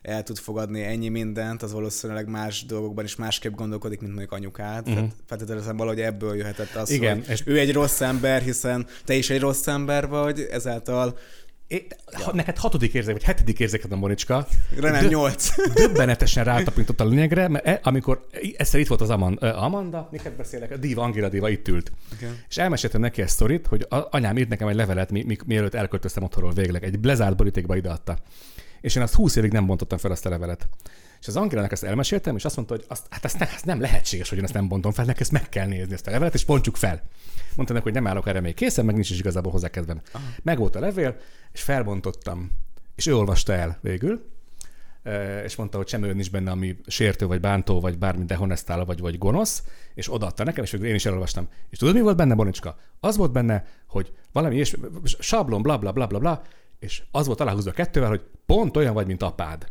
[0.08, 4.88] el tud fogadni ennyi mindent, az valószínűleg más dolgokban is másképp gondolkodik, mint mondjuk anyukád.
[4.88, 4.94] Uh-huh.
[5.02, 9.14] Tehát feltételezem valahogy ebből jöhetett az, Igen, hogy és- ő egy rossz ember, hiszen te
[9.14, 11.18] is egy rossz ember vagy, ezáltal
[11.70, 14.46] É, ha, neked hatodik érzék, vagy hetedik érzéked a Monicska.
[14.74, 15.48] remélem Dö- nyolc.
[15.74, 20.70] Döbbenetesen rátapintott a lényegre, mert e- amikor egyszer itt volt az Amanda, Amanda miket beszélek,
[20.70, 21.92] a Diva, Angela Diva itt ült.
[22.18, 22.36] Igen.
[22.48, 25.74] És elmeséltem neki ezt sztorit, hogy a, anyám írt nekem egy levelet, mi, mi, mielőtt
[25.74, 28.18] elköltöztem otthonról végleg, egy lezárt borítékba ideadta.
[28.80, 30.68] És én azt 20 évig nem bontottam fel azt a levelet.
[31.20, 33.80] És az Angelának ezt elmeséltem, és azt mondta, hogy azt, hát ezt, ne, ezt nem
[33.80, 36.34] lehetséges, hogy én ezt nem bontom fel, neki ezt meg kell nézni, ezt a levelet,
[36.34, 37.02] és bontsuk fel.
[37.56, 40.00] Mondta neki, hogy nem állok erre még készen, meg nincs is igazából hozzá kedvem.
[40.42, 41.16] Meg volt a levél,
[41.52, 42.50] és felbontottam.
[42.94, 44.24] És ő olvasta el végül,
[45.44, 49.00] és mondta, hogy semmi olyan nincs benne, ami sértő, vagy bántó, vagy bármi dehonestáló, vagy,
[49.00, 49.62] vagy gonosz,
[49.94, 51.48] és odaadta nekem, és én is elolvastam.
[51.68, 52.78] És tudod, mi volt benne, Bonicska?
[53.00, 54.76] Az volt benne, hogy valami és
[55.18, 56.42] sablon, bla, bla, bla, bla, bla,
[56.78, 59.66] és az volt aláhúzva a kettővel, hogy pont olyan vagy, mint apád.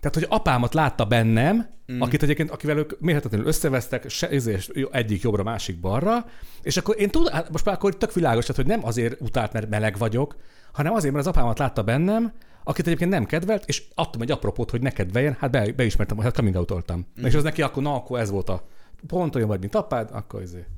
[0.00, 2.00] Tehát, hogy apámat látta bennem, mm.
[2.00, 6.26] akit egyébként, akivel ők mérhetetlenül összevesztek, se, ezért egyik jobbra, másik balra,
[6.62, 9.52] és akkor én tudom, hát most már akkor tök világos, tehát, hogy nem azért utált,
[9.52, 10.36] mert meleg vagyok,
[10.72, 12.32] hanem azért, mert az apámat látta bennem,
[12.64, 16.36] akit egyébként nem kedvelt, és adtam egy apropót, hogy ne kedveljen, hát be, beismertem, hát
[16.36, 17.06] coming out-oltam.
[17.20, 17.24] Mm.
[17.24, 18.66] És az neki akkor, na, akkor ez volt a
[19.06, 20.68] pont olyan vagy, mint apád, akkor ezért.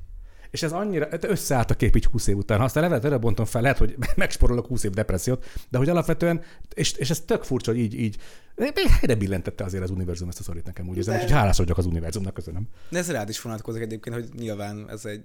[0.55, 2.57] És ez annyira, hát összeállt a kép így 20 év után.
[2.57, 5.89] Ha azt a levelet erre bontom fel, lehet, hogy megsporolok 20 év depressziót, de hogy
[5.89, 6.41] alapvetően,
[6.73, 8.17] és, és ez tök furcsa, hogy így, így
[8.99, 11.77] helyre billentette azért az univerzum ezt a szorít nekem, úgy érzem, De- hogy hálás vagyok
[11.77, 12.67] az univerzumnak, köszönöm.
[12.89, 15.23] De ez rád is vonatkozik egyébként, hogy nyilván ez egy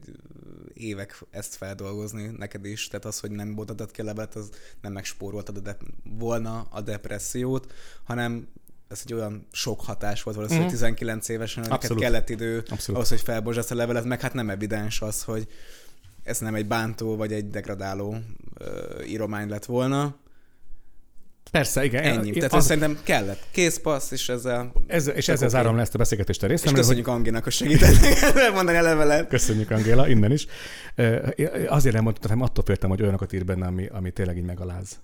[0.75, 5.57] évek ezt feldolgozni neked is, tehát az, hogy nem bontottad ki levelet, az nem megspóroltad
[5.57, 7.73] a de- volna a depressziót,
[8.05, 8.49] hanem
[8.91, 10.79] ez egy olyan sok hatás volt valószínűleg Mhm.
[10.79, 12.97] 19 évesen, hogy neked kellett idő Abszolút.
[12.97, 15.47] ahhoz, hogy felbozsasd a levelet, meg hát nem evidens az, hogy
[16.23, 18.09] ez nem egy bántó vagy egy degradáló
[18.61, 20.17] uh, íromány lett volna.
[21.51, 22.03] Persze, igen.
[22.03, 22.27] Ennyi.
[22.27, 23.43] Én- Tehát az, szerintem kellett.
[23.51, 24.73] Készpassz, és ezzel...
[24.87, 25.57] ez, és ezzel oké.
[25.57, 27.95] zárom le ezt a beszélgetést a És részemről, hogy köszönjük Anginak, hogy segített
[28.37, 29.29] elmondani a levelet.
[29.29, 30.47] Köszönjük, Angéla, innen is.
[30.95, 31.29] Ö,
[31.69, 34.99] Azért nem mondtam, hanem attól féltem, hogy olyanokat ír benne, ami, ami tényleg így megaláz.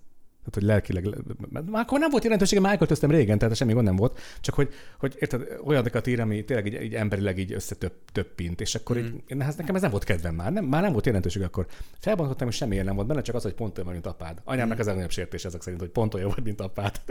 [0.46, 1.24] Tehát, hogy lelkileg,
[1.70, 4.74] már akkor nem volt jelentősége, már elköltöztem régen, tehát semmi gond nem volt, csak hogy,
[4.98, 8.96] hogy érted, olyanokat ír, ami tényleg így, így emberileg így összetöbb több pint, és akkor
[8.96, 9.04] mm.
[9.04, 11.66] így, nekem ez nem volt kedvem már, nem, már nem volt jelentősége akkor.
[11.98, 14.40] Felbontottam, és semmi nem volt benne, csak az, hogy pont olyan mint apád.
[14.44, 17.00] Anyámnak ez a legnagyobb sértés ezek szerint, hogy pont olyan vagy, mint apád.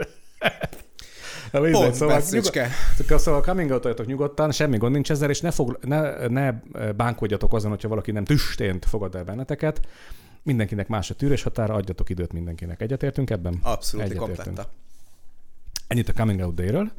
[1.52, 5.50] Na, mindegy, Pont, szóval, nyugod, szóval coming out nyugodtan, semmi gond nincs ezzel, és ne,
[5.50, 6.52] fog, ne, ne
[6.96, 9.80] bánkodjatok azon, hogyha valaki nem tüstént fogad el benneteket.
[10.46, 12.80] Mindenkinek más a tűrés határa, adjatok időt mindenkinek.
[12.80, 13.58] Egyetértünk ebben?
[13.62, 14.70] Abszolút, kompletta.
[15.86, 16.90] Ennyit a Coming Out Day-ről.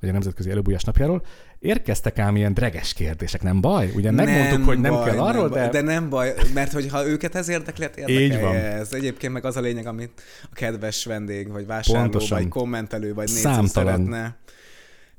[0.00, 1.22] vagy a Nemzetközi Előbújás napjáról.
[1.58, 3.90] Érkeztek ám ilyen dreges kérdések, nem baj?
[3.94, 5.58] Ugye megmondtuk, hogy nem baj, kell arról, nem de...
[5.60, 8.54] Baj, de nem baj, mert hogyha őket ez érdekli, hát Így van.
[8.56, 8.92] ez.
[8.92, 12.38] Egyébként meg az a lényeg, amit a kedves vendég, vagy vásárló, Pontosan.
[12.38, 13.92] vagy kommentelő, vagy néző Számtalan.
[13.94, 14.36] szeretne.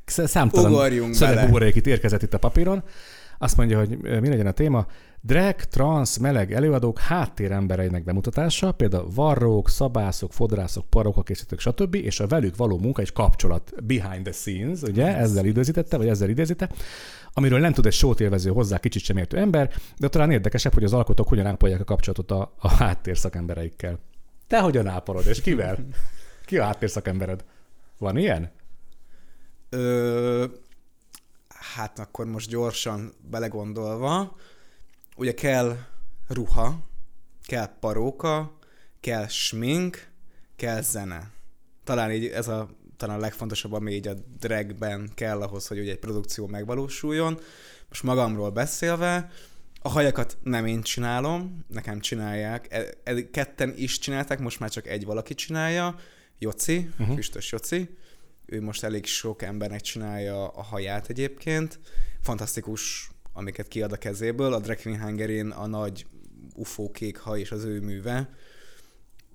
[0.05, 1.45] Sz- Számtalan Ugorjunk szöveg bele.
[1.45, 2.83] buborék itt érkezett itt a papíron.
[3.37, 4.85] Azt mondja, hogy mi legyen a téma.
[5.21, 11.95] Drag, trans, meleg előadók háttérembereinek bemutatása, például varrók, szabászok, fodrászok, parókakészítők, stb.
[11.95, 16.29] és a velük való munka és kapcsolat behind the scenes, ugye, ezzel időzítette, vagy ezzel
[16.29, 16.69] idézite,
[17.33, 20.83] amiről nem tud egy sót élvező hozzá kicsit sem értő ember, de talán érdekesebb, hogy
[20.83, 23.99] az alkotók hogyan ápolják a kapcsolatot a, a háttér szakembereikkel.
[24.47, 25.77] Te hogyan ápolod, és kivel?
[26.45, 27.45] Ki a háttér szakembered?
[27.97, 28.51] Van ilyen?
[29.69, 30.45] Ö,
[31.47, 34.35] hát akkor most gyorsan belegondolva,
[35.19, 35.77] ugye kell
[36.27, 36.89] ruha,
[37.45, 38.57] kell paróka,
[38.99, 40.07] kell smink,
[40.55, 41.31] kell zene.
[41.83, 45.91] Talán így ez a talán a legfontosabb, ami így a dragben kell ahhoz, hogy ugye
[45.91, 47.39] egy produkció megvalósuljon.
[47.89, 49.31] Most magamról beszélve,
[49.81, 52.67] a hajakat nem én csinálom, nekem csinálják.
[52.69, 55.95] E- e- ketten is csinálták, most már csak egy valaki csinálja,
[56.39, 57.15] Joci, uh-huh.
[57.15, 57.97] Füstös Joci.
[58.45, 61.79] Ő most elég sok embernek csinálja a haját egyébként.
[62.21, 64.53] Fantasztikus, amiket kiad a kezéből.
[64.53, 66.05] A Drag Queen a nagy
[66.55, 68.29] UFO kék haj és az ő műve.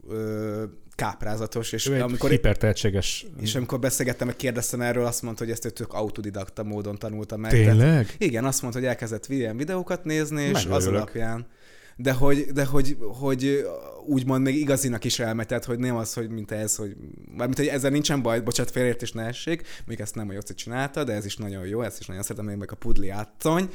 [0.08, 0.64] Ö,
[0.94, 3.26] káprázatos, és Ő amikor hipertehetséges...
[3.40, 7.36] és amikor beszélgettem, meg kérdeztem erről, azt mondta, hogy ezt ő tök autodidakta módon tanulta
[7.36, 7.50] meg.
[7.50, 8.14] Tehát, Tényleg?
[8.18, 11.46] igen, azt mondta, hogy elkezdett ilyen videókat nézni, és az alapján.
[11.96, 13.66] De hogy, de hogy, hogy
[14.06, 16.96] úgymond még igazinak is elmetett, hogy nem az, hogy mint ez, hogy,
[17.36, 21.04] mármint, hogy ezzel nincsen baj, bocsánat, félreértés ne essék, még ezt nem a Joci csinálta,
[21.04, 23.68] de ez is nagyon jó, ezt is nagyon szeretem, még meg a pudli átszony,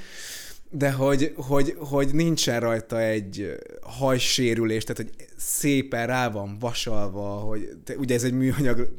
[0.71, 7.69] de hogy, hogy, hogy nincsen rajta egy hajsérülés, tehát hogy szépen rá van vasalva, hogy
[7.83, 8.89] te, ugye ez egy műanyag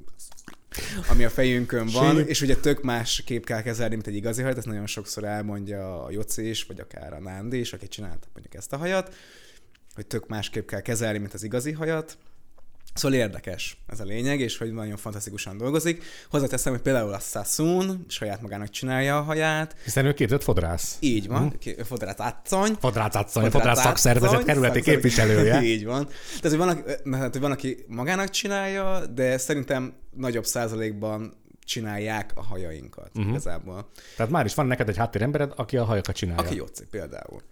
[1.08, 2.28] ami a fejünkön van, Síp.
[2.28, 6.04] és ugye tök más kép kell kezelni, mint egy igazi hajat, ezt nagyon sokszor elmondja
[6.04, 9.14] a Joci is, vagy akár a Nándi is, aki csinálta mondjuk ezt a hajat,
[9.94, 12.18] hogy tök másképp kell kezelni, mint az igazi hajat.
[12.94, 16.04] Szóval érdekes ez a lényeg, és hogy nagyon fantasztikusan dolgozik.
[16.30, 19.76] Hozzáteszem, hogy például a Sassoon saját magának csinálja a haját.
[19.84, 20.96] Hiszen ő képzett fodrász.
[21.00, 21.84] Így van, uh-huh.
[21.84, 22.76] fodrát átszony.
[22.80, 25.62] Fodrácátszony, a fodrász szakszervezet kerületi képviselője.
[25.72, 26.08] Így van.
[26.40, 32.32] Tehát, hogy van, aki, hát, hogy van, aki magának csinálja, de szerintem nagyobb százalékban csinálják
[32.34, 33.30] a hajainkat uh-huh.
[33.30, 33.90] igazából.
[34.16, 36.42] Tehát már is van neked egy háttérembered, aki a hajakat csinálja.
[36.42, 37.42] Aki Jóci például.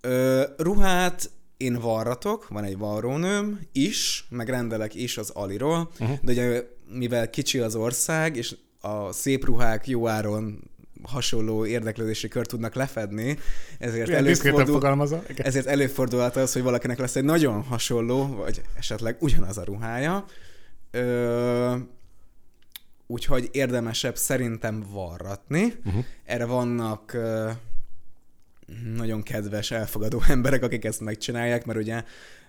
[0.00, 6.18] Ö, ruhát én varratok, van egy varrónőm is, meg rendelek is az Aliról, uh-huh.
[6.22, 10.70] de ugye mivel kicsi az ország, és a szép ruhák jó áron
[11.02, 13.38] hasonló érdeklődési kört tudnak lefedni,
[13.78, 19.58] ezért Milyen előfordul, ezért előfordulhat az, hogy valakinek lesz egy nagyon hasonló, vagy esetleg ugyanaz
[19.58, 20.24] a ruhája.
[20.90, 21.76] Ö,
[23.06, 25.74] úgyhogy érdemesebb szerintem varratni.
[25.84, 26.04] Uh-huh.
[26.24, 27.16] Erre vannak
[28.94, 32.02] nagyon kedves, elfogadó emberek, akik ezt megcsinálják, mert ugye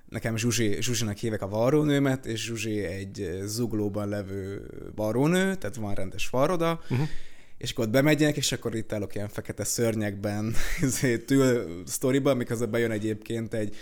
[0.10, 6.30] nekem Zsuzsi, Zsuzsinak hívek a varrónőmet, és Zsuzsi egy zuglóban levő varrónő, tehát van rendes
[6.30, 7.08] varroda, uh-huh.
[7.58, 12.71] és akkor ott bemegyek, és akkor itt állok ilyen fekete szörnyekben, izé, tül sztoriban, miközben
[12.71, 13.75] bejön egyébként egy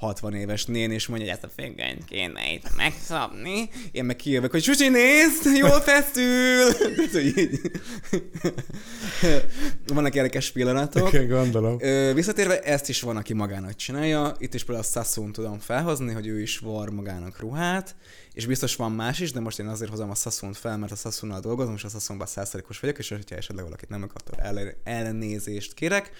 [0.00, 3.68] 60 éves nén, és mondja, hogy ezt a függönyt kéne itt megszabni.
[3.92, 6.72] Én meg kijövök, hogy Zsuzsi, nézd, jól feszül!
[6.96, 7.60] Tehát, hogy így.
[9.94, 11.12] Vannak érdekes pillanatok.
[11.12, 11.78] Igen, gondolom.
[12.14, 14.34] Visszatérve, ezt is van, aki magának csinálja.
[14.38, 17.94] Itt is például a Sassoon tudom felhozni, hogy ő is var magának ruhát,
[18.32, 20.96] és biztos van más is, de most én azért hozom a Sassoon fel, mert a
[20.96, 24.74] Sassoonnal dolgozom, és a Sassoonban százalékos vagyok, és hogyha esetleg valakit nem akar, akkor ellen,
[24.84, 26.12] ellenézést kérek.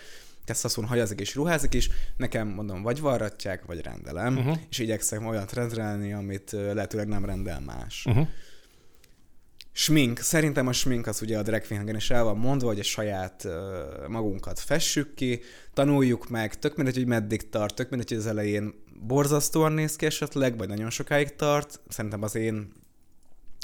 [0.47, 4.59] Sassoon hajazik és ruházik is, nekem mondom, vagy varratják, vagy rendelem, uh-huh.
[4.71, 8.05] és igyekszem olyat rendelni, amit lehetőleg nem rendel más.
[8.07, 8.29] Uh-huh.
[9.73, 10.19] Smink.
[10.19, 13.47] Szerintem a smink az ugye a drag queen is el van mondva, hogy a saját
[14.09, 15.41] magunkat fessük ki,
[15.75, 20.07] tanuljuk meg, tök mindegy, hogy meddig tart, tök mindegy, hogy az elején borzasztóan néz ki
[20.07, 21.81] esetleg, vagy nagyon sokáig tart.
[21.89, 22.73] Szerintem az én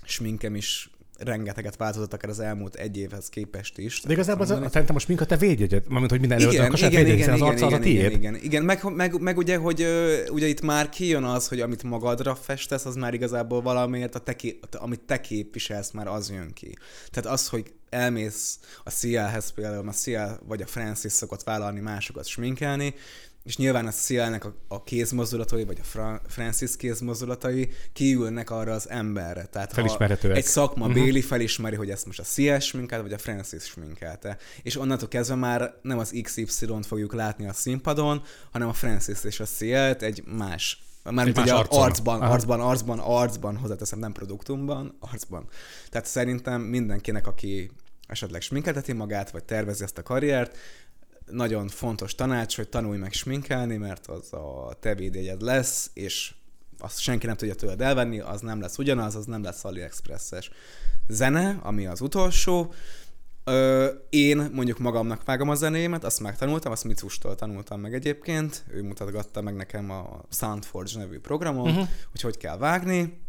[0.05, 4.01] sminkem is rengeteget változott akár az elmúlt egy évhez képest is.
[4.01, 4.71] De igazából az, Mondani.
[4.71, 7.67] szerintem most minket te védjegyed, mármint, hogy minden igen, a igen, igen, igen, az arca
[7.67, 8.05] az a igen, tiéd.
[8.05, 8.63] igen, igen, igen.
[8.63, 9.87] Meg, meg, meg, ugye, hogy
[10.31, 14.37] ugye itt már kijön az, hogy amit magadra festesz, az már igazából valamiért, a te,
[14.37, 16.77] ké- amit te képviselsz, már az jön ki.
[17.11, 22.27] Tehát az, hogy elmész a CL-hez például, a CL vagy a Francis szokott vállalni másokat
[22.27, 22.95] sminkelni,
[23.47, 28.89] és nyilván a CL-nek a, a kézmozdulatai, vagy a Fra- Francis kézmozdulatai kiülnek arra az
[28.89, 29.45] emberre.
[29.45, 30.37] Tehát Felismerhetőek.
[30.37, 31.03] egy szakma uh-huh.
[31.03, 34.37] Béli felismeri, hogy ezt most a CL sminkelt, vagy a Francis sminkelte.
[34.63, 39.41] És onnantól kezdve már nem az XY-t fogjuk látni a színpadon, hanem a Francis és
[39.41, 41.83] a CL-t egy más Mármint Egy ugye arcon.
[41.83, 42.33] arcban, Aha.
[42.33, 45.49] arcban, arcban, arcban, hozzáteszem, nem produktumban, arcban.
[45.91, 47.71] Tehát szerintem mindenkinek, aki
[48.07, 50.57] esetleg sminkelteti magát, vagy tervezi ezt a karriert,
[51.31, 56.35] nagyon fontos tanács, hogy tanulj meg sminkelni, mert az a te védjegyed lesz, és
[56.79, 60.51] azt senki nem tudja tőled elvenni, az nem lesz ugyanaz, az nem lesz AliExpress-es.
[61.09, 62.73] Zene, ami az utolsó,
[63.49, 68.83] Ö, én mondjuk magamnak vágom a zenémet, azt megtanultam, azt Micustól tanultam meg egyébként, ő
[68.83, 71.89] mutatgatta meg nekem a Soundforge nevű programon, uh-huh.
[72.11, 73.26] hogy hogy kell vágni,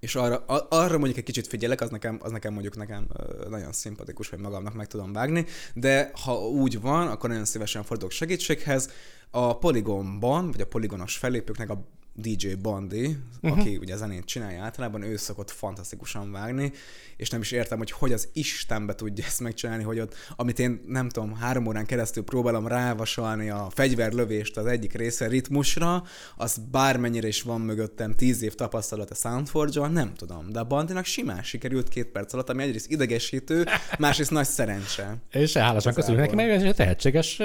[0.00, 3.06] és arra, arra mondjuk egy kicsit figyelek, az nekem, az nekem mondjuk nekem
[3.48, 8.12] nagyon szimpatikus, hogy magamnak meg tudom vágni, de ha úgy van, akkor nagyon szívesen fordulok
[8.12, 8.90] segítséghez.
[9.30, 11.84] A Polygonban, vagy a poligonos fellépőknek a
[12.20, 13.58] DJ Bandi, uh-huh.
[13.58, 16.72] aki ugye zenét csinálja általában, ő szokott fantasztikusan vágni,
[17.16, 20.82] és nem is értem, hogy hogy az Istenbe tudja ezt megcsinálni, hogy ott, amit én
[20.86, 26.02] nem tudom, három órán keresztül próbálom rávasalni a fegyverlövést az egyik része ritmusra,
[26.36, 31.04] az bármennyire is van mögöttem tíz év tapasztalat a soundforge nem tudom, de a Bandinak
[31.04, 33.66] simán sikerült két perc alatt, ami egyrészt idegesítő,
[33.98, 35.16] másrészt nagy szerencse.
[35.30, 37.42] És hálásan köszönjük neki, mert egy tehetséges,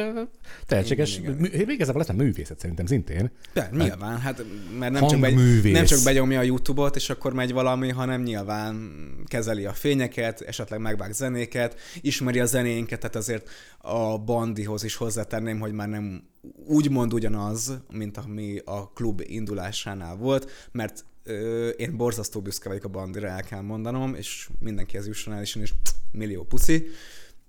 [0.65, 1.69] tehetséges, igen, igen.
[1.69, 3.31] Igazából lesz a művészet szerintem szintén.
[3.53, 4.43] De, nyilván, hát
[4.80, 5.32] mert nem csak, be,
[5.71, 8.93] nem csak benyomja a YouTube-ot, és akkor megy valami, hanem nyilván
[9.26, 15.60] kezeli a fényeket, esetleg megvág zenéket, ismeri a zenénket, tehát azért a bandihoz is hozzátenném,
[15.60, 16.23] hogy már nem
[16.65, 22.89] úgymond ugyanaz, mint ami a klub indulásánál volt, mert ö, én borzasztó büszke vagyok a
[22.89, 25.73] bandira, el kell mondanom, és mindenkihez jusson el, és is
[26.12, 26.88] millió puszi,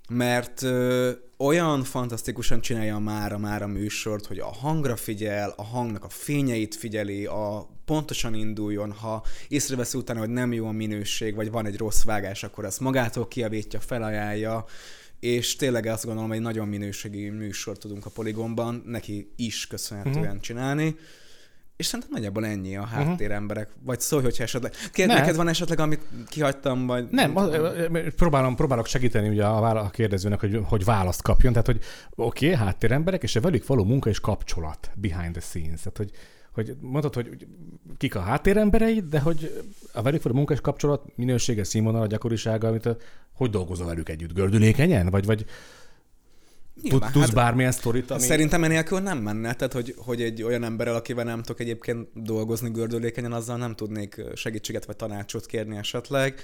[0.08, 1.10] mert ö,
[1.44, 6.08] olyan fantasztikusan csinálja már a már a műsort, hogy a hangra figyel, a hangnak a
[6.08, 11.66] fényeit figyeli, a pontosan induljon, ha észreveszi utána, hogy nem jó a minőség, vagy van
[11.66, 14.64] egy rossz vágás, akkor azt magától kiavítja, felajánlja,
[15.20, 20.24] és tényleg azt gondolom, hogy egy nagyon minőségi műsort tudunk a Poligonban neki is köszönhetően
[20.24, 20.40] uh-huh.
[20.40, 20.96] csinálni.
[21.76, 22.90] És szerintem nagyjából ennyi a mhm.
[22.90, 23.68] háttéremberek.
[23.68, 23.84] Uh-huh.
[23.84, 24.72] Vagy szólj, hogyha esetleg...
[24.92, 27.06] Kérd, neked van esetleg, amit kihagytam, vagy...
[27.10, 27.56] Nem, az,
[28.16, 31.52] próbálom, próbálok segíteni ugye a, a kérdezőnek, hogy, hogy választ kapjon.
[31.52, 31.80] Tehát, hogy
[32.14, 35.80] oké, okay, háttéremberek, és a velük való munka és kapcsolat behind the scenes.
[35.80, 36.10] Tehát, hogy,
[36.52, 37.46] hogy mondod, hogy
[37.96, 42.86] kik a háttérembereid, de hogy a velük való munka és kapcsolat minősége, színvonal, gyakorisága, amit
[42.86, 42.96] a,
[43.32, 44.34] hogy dolgozol velük együtt?
[44.34, 45.10] Gördülékenyen?
[45.10, 45.46] Vagy, vagy
[46.82, 48.20] Nyilván, Tudsz hát bármilyen sztorit, ami...
[48.20, 52.70] Szerintem enélkül nem menne, tehát hogy, hogy egy olyan emberrel, akivel nem tudok egyébként dolgozni
[52.70, 56.40] gördülékenyen, azzal nem tudnék segítséget vagy tanácsot kérni esetleg.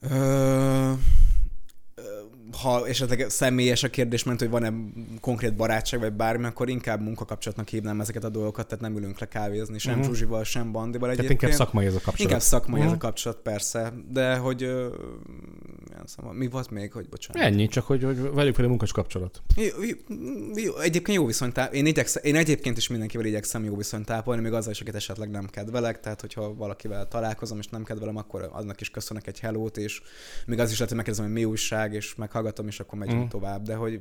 [0.00, 0.92] Ö
[2.62, 4.72] ha esetleg személyes a kérdés, mert hogy van-e
[5.20, 9.26] konkrét barátság, vagy bármi, akkor inkább munkakapcsolatnak hívnám ezeket a dolgokat, tehát nem ülünk le
[9.26, 10.08] kávézni, sem uh-huh.
[10.08, 11.38] Zsuzsival, sem Bandival egyébként.
[11.38, 12.20] Tehát inkább szakmai ez a kapcsolat.
[12.20, 12.86] Inkább szakmai uh-huh.
[12.86, 13.04] ez a mhm.
[13.04, 14.68] kapcsolat, persze, de hogy
[16.06, 17.42] szóval, mi volt még, hogy bocsánat.
[17.42, 19.42] Ennyi, csak hogy, hogy velük a munkas kapcsolat.
[19.56, 19.82] Jó,
[20.54, 21.58] jó, egyébként jó viszonyt.
[21.72, 25.30] Én, igyeksz, én egyébként is mindenkivel igyekszem jó viszonyt tápolni, még azzal is, akit esetleg
[25.30, 29.76] nem kedvelek, tehát hogyha valakivel találkozom és nem kedvelem, akkor annak is köszönök egy hellót,
[29.76, 30.02] és
[30.46, 33.28] még az is lehet, hogy megkérdezem, hogy mi újság, és meghallgatom, és akkor megyünk mm.
[33.28, 33.62] tovább.
[33.62, 34.00] De hogy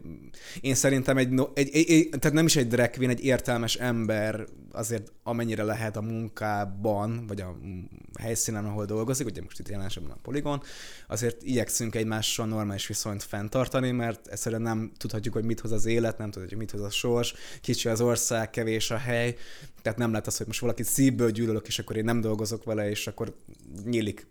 [0.61, 4.45] én szerintem egy, egy, egy, egy, tehát nem is egy drag queen, egy értelmes ember
[4.71, 7.57] azért amennyire lehet a munkában, vagy a
[8.19, 10.61] helyszínen, ahol dolgozik, ugye most itt jelenségben a poligon,
[11.07, 16.17] azért igyekszünk egymással normális viszonyt fenntartani, mert egyszerűen nem tudhatjuk, hogy mit hoz az élet,
[16.17, 19.35] nem tudhatjuk, mit hoz a sors, kicsi az ország, kevés a hely,
[19.81, 22.89] tehát nem lehet az, hogy most valaki szívből gyűlölök, és akkor én nem dolgozok vele,
[22.89, 23.35] és akkor
[23.85, 24.27] nyílik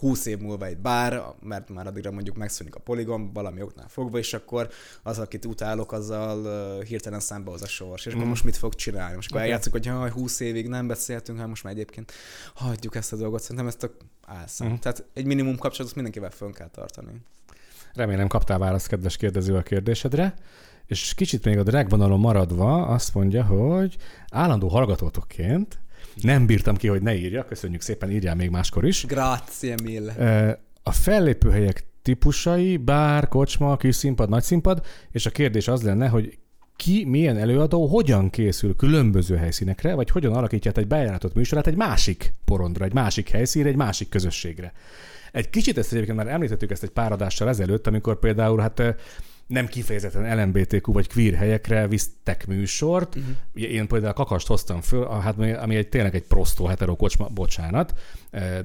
[0.00, 4.18] 20 év múlva egy bár, mert már addigra mondjuk megszűnik a poligon, valami oknál fogva,
[4.18, 4.68] és akkor
[5.02, 8.06] az, akit utálok, azzal hirtelen számba hoz a sors.
[8.06, 8.16] És mm.
[8.16, 9.14] akkor most mit fog csinálni?
[9.14, 9.42] Most okay.
[9.42, 12.12] eljátszok, hogy ha 20 évig nem beszéltünk, hát most már egyébként
[12.54, 13.40] hagyjuk ezt a dolgot.
[13.40, 13.90] Szerintem ezt a
[14.26, 14.68] álszám.
[14.68, 14.74] Mm.
[14.74, 17.10] Tehát egy minimum kapcsolatot mindenkivel fönn kell tartani.
[17.94, 20.34] Remélem kaptál választ, kedves kérdező a kérdésedre.
[20.86, 23.96] És kicsit még a drag vonalon maradva azt mondja, hogy
[24.30, 25.78] állandó hallgatótokként
[26.22, 27.44] nem bírtam ki, hogy ne írja.
[27.44, 29.04] Köszönjük szépen, írjál még máskor is.
[29.06, 30.58] Grazie mille.
[30.82, 36.38] A fellépőhelyek típusai, bár, kocsma, kis színpad, nagy színpad, és a kérdés az lenne, hogy
[36.76, 42.34] ki, milyen előadó, hogyan készül különböző helyszínekre, vagy hogyan alakítja egy bejáratott műsorát egy másik
[42.44, 44.72] porondra, egy másik helyszínre, egy másik közösségre.
[45.32, 48.82] Egy kicsit ezt egyébként már említettük ezt egy pár adással ezelőtt, amikor például hát
[49.50, 53.16] nem kifejezetten LMBTQ vagy queer helyekre visztek műsort.
[53.16, 53.72] Uh-huh.
[53.72, 57.94] Én például a kakast hoztam föl, hát ami egy, tényleg egy prostó hetero kocsma, bocsánat,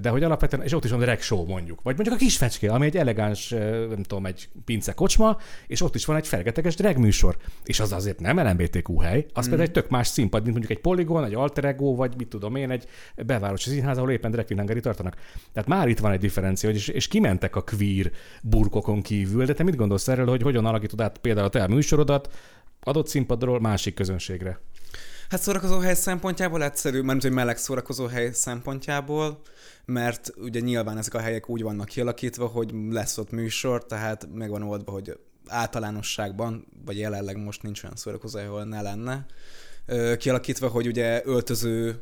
[0.02, 2.72] de hogy alapvetően, és ott is van drag show mondjuk, vagy mondjuk a kis fecske,
[2.72, 3.50] ami egy elegáns,
[3.90, 7.92] nem tudom, egy pince kocsma, és ott is van egy fergeteges drag műsor, és az
[7.92, 9.50] azért nem LMBTQ hely, az mm.
[9.50, 12.56] például egy tök más színpad, mint mondjuk egy poligon, egy alter ego, vagy mit tudom
[12.56, 12.88] én, egy
[13.26, 15.16] bevárosi színház, ahol éppen drag queen tartanak.
[15.54, 19.64] Tehát már itt van egy differencia, és, és kimentek a queer burkokon kívül, de te
[19.64, 22.34] mit gondolsz erről, hogy hogyan alakítod át például a te műsorodat
[22.80, 24.60] adott színpadról másik közönségre?
[25.30, 29.42] Hát szórakozó hely szempontjából egyszerű, mert hogy meleg szórakozó hely szempontjából,
[29.86, 34.50] mert ugye nyilván ezek a helyek úgy vannak kialakítva, hogy lesz ott műsor, tehát meg
[34.50, 39.26] van oldva, hogy általánosságban, vagy jelenleg most nincs olyan szórakozó hely, ahol ne lenne,
[40.18, 42.02] kialakítva, hogy ugye öltöző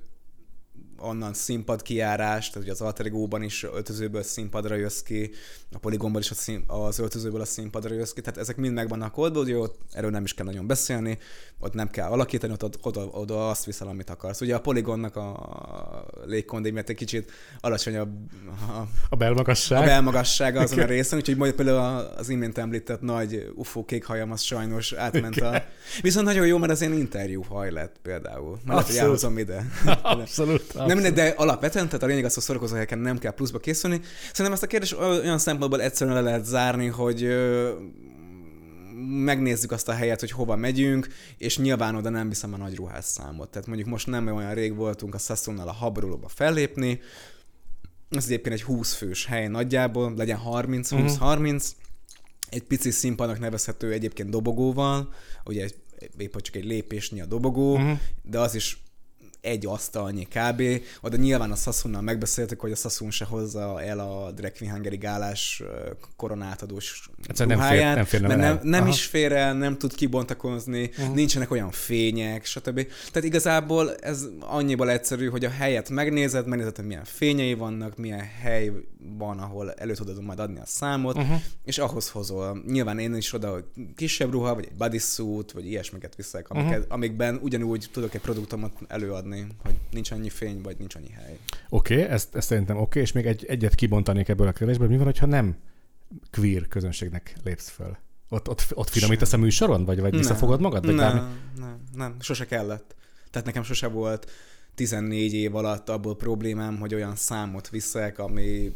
[1.03, 5.31] onnan színpad kiárás, tehát ugye az Alter Ego-ban is öltözőből színpadra jössz ki,
[5.71, 8.89] a Polygonban is a szín, az öltözőből a színpadra jössz ki, tehát ezek mind meg
[8.89, 11.17] vannak oldva, ugye ott erről nem is kell nagyon beszélni,
[11.59, 14.41] ott nem kell alakítani, ott oda, oda azt viszel, amit akarsz.
[14.41, 18.09] Ugye a Polygonnak a légkondémiát egy kicsit alacsonyabb
[18.67, 19.81] a, a belmagasság.
[19.81, 24.31] A belmagassága azon a részen, úgyhogy majd például az imént említett nagy UFO kék hajam
[24.31, 25.63] az sajnos átment a...
[26.01, 28.59] Viszont nagyon jó, mert az én interjú haj lett például.
[28.65, 29.65] Már lehet, hogy ide.
[30.01, 30.73] Abszolút.
[30.73, 34.01] Nem mindegy, de alapvetően, tehát a lényeg az, hogy szórakozó helyeken nem kell pluszba készülni.
[34.27, 37.27] Szerintem ezt a kérdést olyan szempontból egyszerűen le lehet zárni, hogy
[39.07, 43.05] megnézzük azt a helyet, hogy hova megyünk, és nyilván oda nem viszem a nagy ruhás
[43.05, 43.49] számot.
[43.49, 46.99] Tehát mondjuk most nem olyan rég voltunk a Sassonnal a Habrulóba fellépni,
[48.15, 51.61] ez egyébként egy 20 fős hely nagyjából, legyen 30-20-30, uh-huh.
[52.49, 55.13] egy pici színpadnak nevezhető egyébként dobogóval,
[55.45, 55.69] ugye
[56.17, 57.99] épp csak egy lépésnyi a dobogó, uh-huh.
[58.21, 58.82] de az is
[59.43, 60.63] egy asztalnyi kb.
[61.01, 64.97] Oda nyilván a Sassunnal megbeszéltük, hogy a Sassun se hozza el a Drag Queen Hungary
[64.97, 65.63] gálás
[66.15, 70.89] koronátadós Egyszerűen nem, fér, nem férne mert nem, nem is fér el, nem tud kibontakozni,
[70.97, 71.15] uh-huh.
[71.15, 72.87] nincsenek olyan fények, stb.
[73.11, 78.27] Tehát igazából ez annyiból egyszerű, hogy a helyet megnézed, megnézed, hogy milyen fényei vannak, milyen
[78.41, 78.71] hely
[79.17, 81.41] van, ahol elő tudod majd adni a számot, uh-huh.
[81.63, 82.63] és ahhoz hozol.
[82.67, 83.57] Nyilván én is oda
[83.95, 86.93] kisebb ruha, vagy egy bodysuit, vagy ilyesmiket viszek, amiket, uh-huh.
[86.93, 91.37] amikben ugyanúgy tudok egy produktumot előadni hogy nincs annyi fény, vagy nincs annyi hely.
[91.69, 94.87] Oké, okay, ezt, ezt szerintem oké, okay, és még egy, egyet kibontanék ebből a kérdésből.
[94.87, 95.55] Mi van, ha nem
[96.31, 97.97] queer közönségnek lépsz föl?
[98.29, 100.85] Ott, ott, ott finomítasz a műsoron, vagy, vagy visszafogod magad?
[100.85, 101.35] Vagy nem, bármi?
[101.55, 102.95] nem, nem, sose kellett.
[103.31, 104.31] Tehát nekem sose volt
[104.75, 108.71] 14 év alatt abból problémám, hogy olyan számot viszek, ami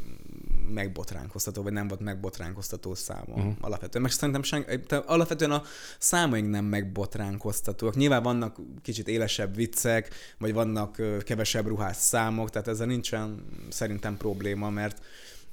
[0.74, 3.54] megbotránkoztató, vagy nem volt megbotránkoztató számom uh-huh.
[3.60, 4.04] alapvetően.
[4.04, 4.66] Meg szerintem sen,
[5.06, 5.64] alapvetően a
[6.00, 7.96] számaink nem megbotránkoztatóak.
[7.96, 14.70] Nyilván vannak kicsit élesebb viccek, vagy vannak kevesebb ruhás számok, tehát ezzel nincsen szerintem probléma,
[14.70, 15.02] mert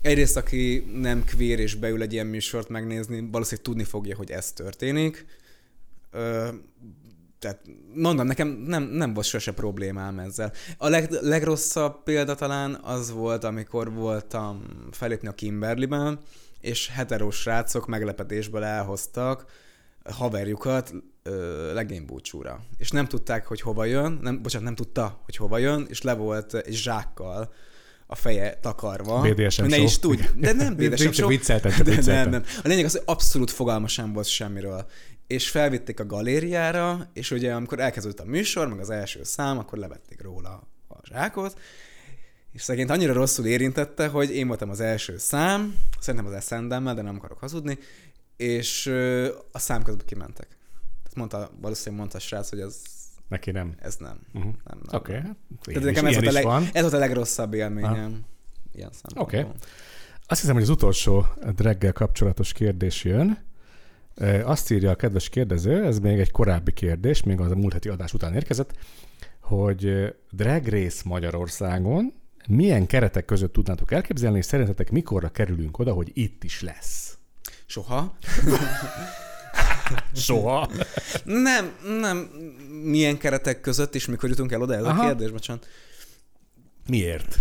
[0.04, 4.52] egyrészt, aki nem queer és beül egy ilyen műsort megnézni, valószínűleg tudni fogja, hogy ez
[4.52, 5.26] történik
[7.44, 7.60] tehát
[7.94, 10.52] mondom, nekem nem, nem volt sose problémám ezzel.
[10.78, 16.18] A leg, legrosszabb példa talán az volt, amikor voltam felépni a Kimberlyben,
[16.60, 19.44] és heterós srácok meglepetésből elhoztak
[20.10, 20.94] haverjukat
[21.72, 22.60] legénybúcsúra.
[22.76, 26.14] És nem tudták, hogy hova jön, nem, bocsánat, nem tudta, hogy hova jön, és le
[26.14, 27.52] volt egy zsákkal
[28.06, 29.20] a feje takarva.
[29.20, 30.22] BDSM ne is tudj.
[30.36, 31.28] De nem BDSM show.
[31.28, 32.44] Vicceltem, de nem, nem.
[32.62, 34.86] A lényeg az, hogy abszolút fogalma sem volt semmiről
[35.26, 39.78] és felvitték a galériára, és ugye amikor elkezdődött a műsor, meg az első szám, akkor
[39.78, 41.58] levették róla a zsákot,
[42.52, 47.02] és szegényt annyira rosszul érintette, hogy én voltam az első szám, szerintem az eszendemmel, de
[47.02, 47.78] nem akarok hazudni,
[48.36, 48.86] és
[49.52, 50.48] a szám közben kimentek.
[51.02, 52.76] Tehát mondta, valószínűleg mondta a srác, hogy ez
[53.28, 53.74] Neki nem.
[53.78, 54.20] Ez nem.
[54.34, 54.52] Uh-huh.
[54.64, 55.16] nem, nem Oké.
[55.16, 55.30] Okay.
[55.62, 56.68] Tehát nekem ez volt, a leg, van.
[56.72, 57.92] ez volt a legrosszabb élményem.
[57.94, 58.18] Ha.
[58.72, 59.38] Ilyen Oké.
[59.38, 59.50] Okay.
[60.26, 63.38] Azt hiszem, hogy az utolsó draggel kapcsolatos kérdés jön.
[64.44, 67.88] Azt írja a kedves kérdező, ez még egy korábbi kérdés, még az a múlt heti
[67.88, 68.76] adás után érkezett,
[69.40, 72.12] hogy Drag Race Magyarországon
[72.48, 77.18] milyen keretek között tudnátok elképzelni, és szerintetek mikorra kerülünk oda, hogy itt is lesz?
[77.66, 78.16] Soha.
[80.14, 80.70] Soha?
[81.24, 82.18] nem, nem.
[82.82, 84.74] Milyen keretek között, és mikor jutunk el oda?
[84.74, 85.02] Ez Aha.
[85.02, 85.66] a kérdés, bocsánat.
[86.86, 87.40] Miért?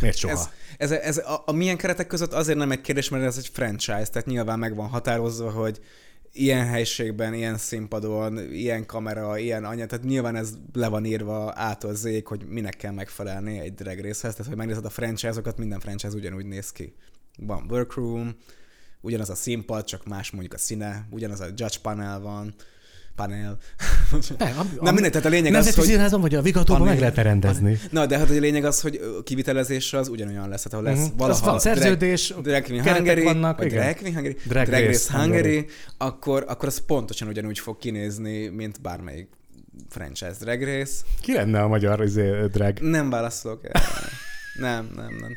[0.00, 0.50] Miért soha?
[0.78, 3.50] Ez, ez, ez a, a milyen keretek között azért nem egy kérdés, mert ez egy
[3.52, 5.80] franchise, tehát nyilván meg van határozva, hogy
[6.32, 11.94] ilyen helységben, ilyen színpadon, ilyen kamera, ilyen anya, tehát nyilván ez le van írva ától
[11.94, 16.14] zék, hogy minek kell megfelelni egy drag részhez, tehát hogy megnézed a franchise-okat, minden franchise
[16.14, 16.94] ugyanúgy néz ki.
[17.38, 18.36] Van workroom,
[19.00, 22.54] ugyanaz a színpad, csak más mondjuk a színe, ugyanaz a judge panel van,
[23.20, 23.58] panel.
[24.38, 25.84] Nem, am, nem mindegy, tehát a lényeg az, hogy...
[25.84, 27.78] Színházon vagy a Vigatóban meg lehet rendezni.
[27.90, 30.62] Na, de hát a lényeg az, hogy kivitelezésre az ugyanolyan lesz.
[30.62, 31.18] Hát, ahol lesz uh-huh.
[31.18, 31.50] valaha...
[31.50, 33.80] van szerződés, drag, drag Hungary, vannak, vagy igen.
[33.80, 35.66] Drag Hungary, drag, drag Race Hungary, Hungary,
[35.98, 39.28] akkor, akkor az pontosan ugyanúgy fog kinézni, mint bármelyik
[39.88, 40.92] franchise Drag Race.
[41.20, 42.78] Ki lenne a magyar izé, drag?
[42.78, 44.08] Nem válaszolok erre.
[44.54, 45.36] Nem, nem, nem.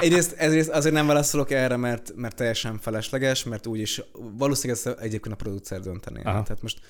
[0.00, 4.02] Egyrészt, ezért azért nem válaszolok erre, mert, mert teljesen felesleges, mert úgyis
[4.38, 6.22] valószínűleg ezt egyébként a producer döntené.
[6.22, 6.80] Tehát most,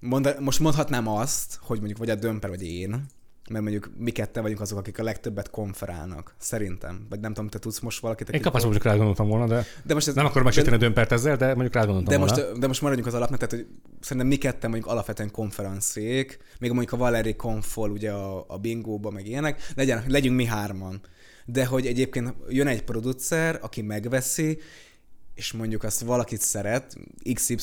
[0.00, 3.06] mond, most mondhatnám azt, hogy mondjuk vagy a Dömper, vagy én,
[3.50, 7.06] mert mondjuk mi ketten vagyunk azok, akik a legtöbbet konferálnak, szerintem.
[7.10, 9.66] Vagy nem tudom, te tudsz most valakit, aki Én kapásban mondjuk rá gondoltam volna, de,
[9.84, 12.42] de most ez, nem akarom megsérteni a dömpert ezzel, de mondjuk rá gondoltam de volna.
[12.46, 16.70] most, de most maradjunk az alapnak, tehát hogy szerintem mi ketten mondjuk alapvetően konferenciék, még
[16.70, 21.00] mondjuk a Valeri konfol ugye a, a bingóba, meg ilyenek, legyen, legyünk mi hárman.
[21.44, 24.58] De hogy egyébként jön egy producer, aki megveszi,
[25.34, 26.96] és mondjuk azt valakit szeret,
[27.34, 27.56] XY,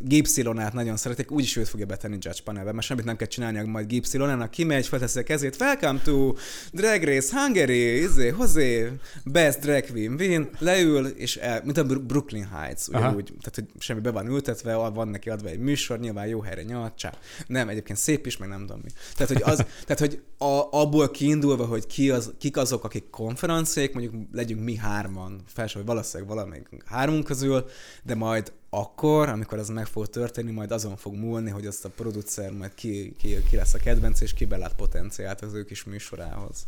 [0.00, 3.86] Gipsy-át nagyon szeretik, úgyis őt fogja betenni Judge panelbe, mert semmit nem kell csinálni, majd
[3.86, 6.34] Gipsy-nak kimegy, felteszi a kezét, welcome to
[6.72, 8.92] Drag Race Hungary, izé, hozé,
[9.24, 14.00] best drag queen win, leül, és el, mint a Brooklyn Heights, ugyanúgy, tehát hogy semmi
[14.00, 17.12] be van ültetve, van neki adva egy műsor, nyilván jó helyre nyalt, csá.
[17.46, 18.90] Nem, egyébként szép is, meg nem tudom mi.
[19.16, 19.56] Tehát, hogy, az,
[19.86, 24.76] tehát, hogy a, abból kiindulva, hogy ki az, kik azok, akik konferenciék, mondjuk legyünk mi
[24.76, 27.68] hárman, felső, vagy valószínűleg valami még hármunk közül,
[28.02, 31.88] de majd akkor, amikor ez meg fog történni, majd azon fog múlni, hogy azt a
[31.88, 35.84] producer majd ki, ki, ki lesz a kedvenc, és ki belát potenciált az ő kis
[35.84, 36.66] műsorához.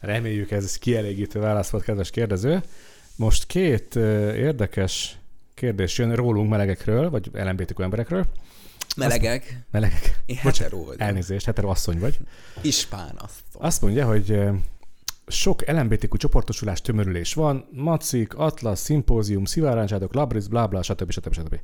[0.00, 2.62] Reméljük ez kielégítő válasz volt, kedves kérdező.
[3.16, 3.96] Most két
[4.34, 5.18] érdekes
[5.54, 8.26] kérdés jön rólunk melegekről, vagy LMBTQ emberekről.
[8.96, 9.42] Melegek?
[9.42, 10.20] Azt, melegek.
[10.26, 11.00] Én hetero vagy.
[11.00, 12.18] Elnézést, hetero asszony vagy.
[12.62, 13.42] Ispán asszony.
[13.52, 14.40] Azt mondja, hogy
[15.26, 21.10] sok LMBTQ csoportosulás tömörülés van, macik, atlasz, szimpózium, sziváráncsátok, labris, bla bla, stb.
[21.10, 21.32] stb.
[21.32, 21.60] stb.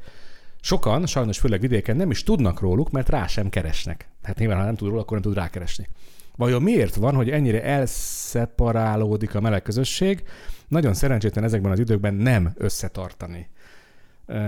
[0.60, 4.08] Sokan, sajnos főleg vidéken nem is tudnak róluk, mert rá sem keresnek.
[4.22, 5.88] Hát nyilván, ha nem tud róla, akkor nem tud rákeresni.
[6.36, 10.22] Vajon miért van, hogy ennyire elszeparálódik a meleg közösség?
[10.68, 13.48] Nagyon szerencsétlen ezekben az időkben nem összetartani.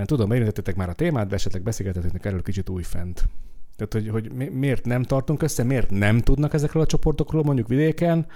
[0.04, 3.28] Tudom, érintettetek már a témát, de esetleg beszélgetettek erről kicsit újfent.
[3.76, 8.26] Tehát, hogy, hogy miért nem tartunk össze, miért nem tudnak ezekről a csoportokról mondjuk vidéken,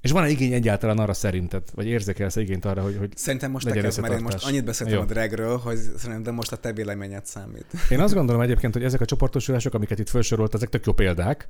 [0.00, 3.80] és van-e igény egyáltalán arra szerinted, vagy érzékelsz igényt arra, hogy, hogy Szerintem most te
[3.80, 5.02] kezd, mert én most annyit beszéltem Jó.
[5.02, 7.66] a dragről, hogy szerintem most a te véleményed számít.
[7.90, 11.48] Én azt gondolom egyébként, hogy ezek a csoportosulások, amiket itt felsorolt, ezek tök jó példák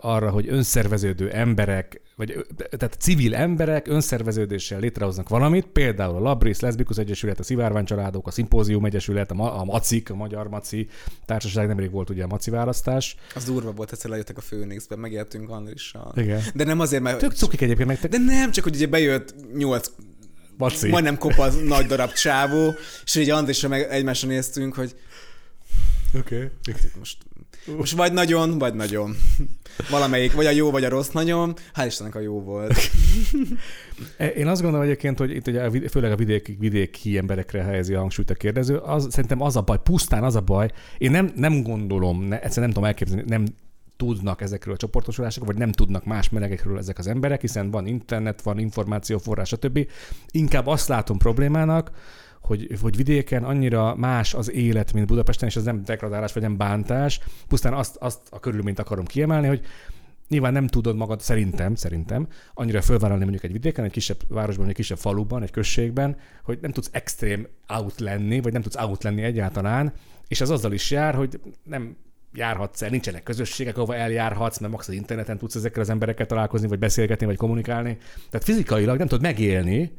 [0.00, 6.96] arra, hogy önszerveződő emberek, vagy tehát civil emberek önszerveződéssel létrehoznak valamit, például a Labris, Lesbikus
[6.96, 10.88] Egyesület, a Szivárvány Családok, a Szimpózium Egyesület, a, Ma- a MACIK, a Magyar Maci
[11.24, 13.16] Társaság, nemrég volt ugye a Maci választás.
[13.34, 16.12] Az durva volt, egyszer lejöttek a Főnixbe, megéltünk Andrissal.
[16.16, 16.42] Igen.
[16.54, 17.18] De nem azért, mert...
[17.18, 17.98] Tök cukik egyébként meg.
[17.98, 19.90] De nem, csak hogy ugye bejött nyolc
[20.56, 20.88] Maci.
[20.88, 22.74] majdnem kopasz nagy darab csávó,
[23.04, 24.94] és így Andrissal meg egymásra néztünk, hogy
[26.18, 26.34] Oké.
[26.36, 26.90] Okay.
[26.98, 27.16] Most
[27.66, 29.16] most vagy nagyon, vagy nagyon.
[29.90, 31.54] Valamelyik, vagy a jó, vagy a rossz nagyon.
[31.74, 32.74] Hál' Istennek a jó volt.
[34.36, 38.30] Én azt gondolom egyébként, hogy itt ugye főleg a vidéki, vidéki emberekre helyezi a hangsúlyt
[38.30, 38.76] a kérdező.
[38.76, 40.70] Az, szerintem az a baj, pusztán az a baj.
[40.98, 43.44] Én nem, nem gondolom, ne, egyszerűen nem tudom elképzelni, nem
[43.96, 48.42] tudnak ezekről a csoportosulásokról, vagy nem tudnak más melegekről ezek az emberek, hiszen van internet,
[48.42, 49.88] van információforrás, stb.
[50.30, 51.90] Inkább azt látom problémának,
[52.42, 56.56] hogy, hogy vidéken annyira más az élet, mint Budapesten, és ez nem degradálás, vagy nem
[56.56, 59.60] bántás, pusztán azt, azt a körülményt akarom kiemelni, hogy
[60.28, 64.74] nyilván nem tudod magad, szerintem, szerintem, annyira fölvállalni mondjuk egy vidéken, egy kisebb városban, egy
[64.74, 69.22] kisebb faluban, egy községben, hogy nem tudsz extrém out lenni, vagy nem tudsz out lenni
[69.22, 69.92] egyáltalán,
[70.28, 71.96] és ez azzal is jár, hogy nem
[72.34, 76.68] járhatsz el, nincsenek közösségek, ahova eljárhatsz, mert max az interneten tudsz ezekkel az emberekkel találkozni,
[76.68, 77.96] vagy beszélgetni, vagy kommunikálni.
[78.30, 79.92] Tehát fizikailag nem tudod megélni,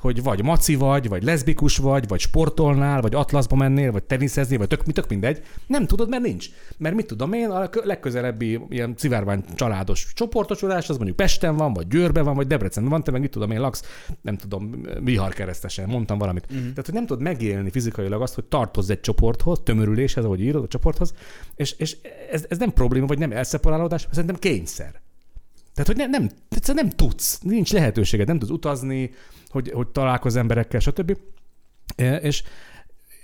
[0.00, 4.68] hogy vagy maci vagy, vagy leszbikus vagy, vagy sportolnál, vagy atlaszba mennél, vagy teniszezni, vagy
[4.68, 5.42] tök, tök mindegy.
[5.66, 6.48] Nem tudod, mert nincs.
[6.78, 11.86] Mert mit tudom én, a legközelebbi ilyen civárvány családos csoportosulás, az mondjuk Pesten van, vagy
[11.86, 13.82] Győrben van, vagy Debrecenben van, te meg mit tudom én laksz,
[14.20, 16.44] nem tudom, viharkeresztesen, mondtam valamit.
[16.44, 16.60] Uh-huh.
[16.60, 20.68] Tehát, hogy nem tudod megélni fizikailag azt, hogy tartozz egy csoporthoz, tömörüléshez, ahogy írod a
[20.68, 21.14] csoporthoz,
[21.54, 21.96] és, és
[22.30, 25.00] ez, ez nem probléma, vagy nem elszeparálódás, szerintem kényszer.
[25.82, 26.28] Tehát, hogy nem,
[26.66, 29.10] nem, nem tudsz, nincs lehetőséged, nem tudsz utazni,
[29.48, 31.16] hogy, hogy találkoz emberekkel, stb.
[31.96, 32.42] E, és,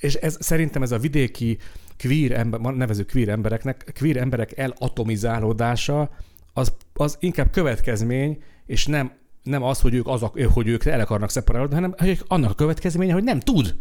[0.01, 1.59] és ez, szerintem ez a vidéki
[1.99, 6.11] queer ember, nevező queer embereknek, queer emberek elatomizálódása
[6.53, 11.31] az, az inkább következmény, és nem, nem az, hogy ők, azok, hogy ők el akarnak
[11.31, 13.75] szeparálódni, hanem hogy annak a következménye, hogy nem tud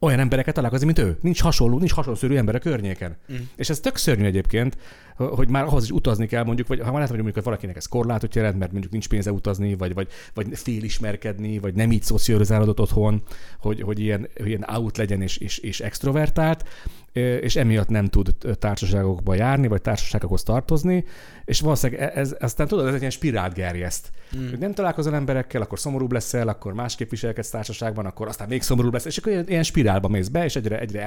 [0.00, 1.18] olyan embereket találkozni, mint ő.
[1.20, 3.16] Nincs hasonló, nincs hasonló ember a környéken.
[3.32, 3.36] Mm.
[3.56, 4.76] És ez tök szörnyű egyébként,
[5.16, 7.86] hogy már ahhoz is utazni kell, mondjuk, vagy ha már lehet, hogy mondjuk, valakinek ez
[7.86, 12.80] korlátot jelent, mert mondjuk nincs pénze utazni, vagy, vagy, vagy félismerkedni, vagy nem így szocializálódott
[12.80, 13.22] otthon,
[13.58, 16.64] hogy, hogy ilyen, ilyen out legyen és, és, és extrovertált,
[17.12, 21.04] és emiatt nem tud társaságokba járni, vagy társaságokhoz tartozni,
[21.44, 24.10] és valószínűleg e, ez, aztán tudod, ez egy ilyen spirált gerjeszt.
[24.36, 24.48] Mm.
[24.48, 28.92] Hogy nem találkozol emberekkel, akkor szomorúbb leszel, akkor másképp viselkedsz társaságban, akkor aztán még szomorúbb
[28.92, 31.02] leszel, és akkor ilyen, ilyen spirálba mész be, és egyre, egyre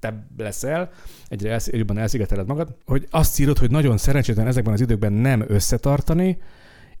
[0.00, 0.90] elszigeteltebb leszel,
[1.28, 5.44] egyre elsz, jobban elszigeteled magad, hogy azt írod, hogy nagyon szerencsétlen ezekben az időkben nem
[5.46, 6.38] összetartani,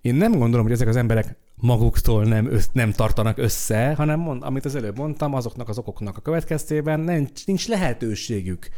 [0.00, 4.42] én nem gondolom, hogy ezek az emberek maguktól nem, össz, nem tartanak össze, hanem mond,
[4.42, 8.68] amit az előbb mondtam, azoknak az okoknak a következtében nincs, nincs lehetőségük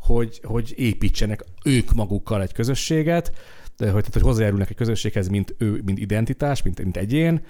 [0.00, 3.26] hogy, hogy építsenek ők magukkal egy közösséget,
[3.76, 7.42] hogy, tehát, hogy hozzájárulnak egy közösséghez, mint ő, mint identitás, mint, mint egyén.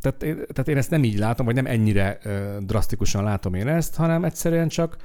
[0.00, 3.94] Tehát, tehát én ezt nem így látom, vagy nem ennyire uh, drasztikusan látom én ezt,
[3.94, 4.96] hanem egyszerűen csak,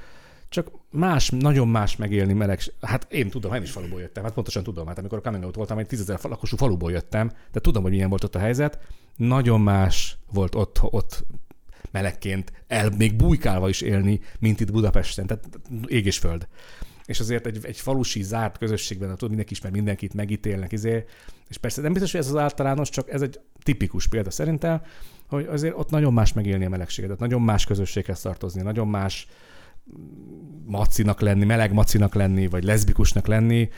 [0.52, 2.60] csak más, nagyon más megélni meleg.
[2.80, 5.54] Hát én tudom, én is faluból jöttem, hát pontosan tudom, hát amikor a coming out
[5.54, 8.78] voltam, egy tízezer lakosú faluból jöttem, de tudom, hogy milyen volt ott a helyzet.
[9.16, 11.24] Nagyon más volt ott, ott
[11.90, 15.48] melegként el, még bujkálva is élni, mint itt Budapesten, tehát
[15.86, 16.48] ég és föld.
[17.04, 21.04] És azért egy, egy falusi zárt közösségben, tudod, mindenki ismer mindenkit, megítélnek, izé,
[21.48, 24.82] és persze nem biztos, hogy ez az általános, csak ez egy tipikus példa szerintem,
[25.26, 29.26] hogy azért ott nagyon más megélni a melegséget, nagyon más közösséghez tartozni, nagyon más
[30.64, 33.68] macinak lenni, meleg macinak lenni, vagy leszbikusnak lenni,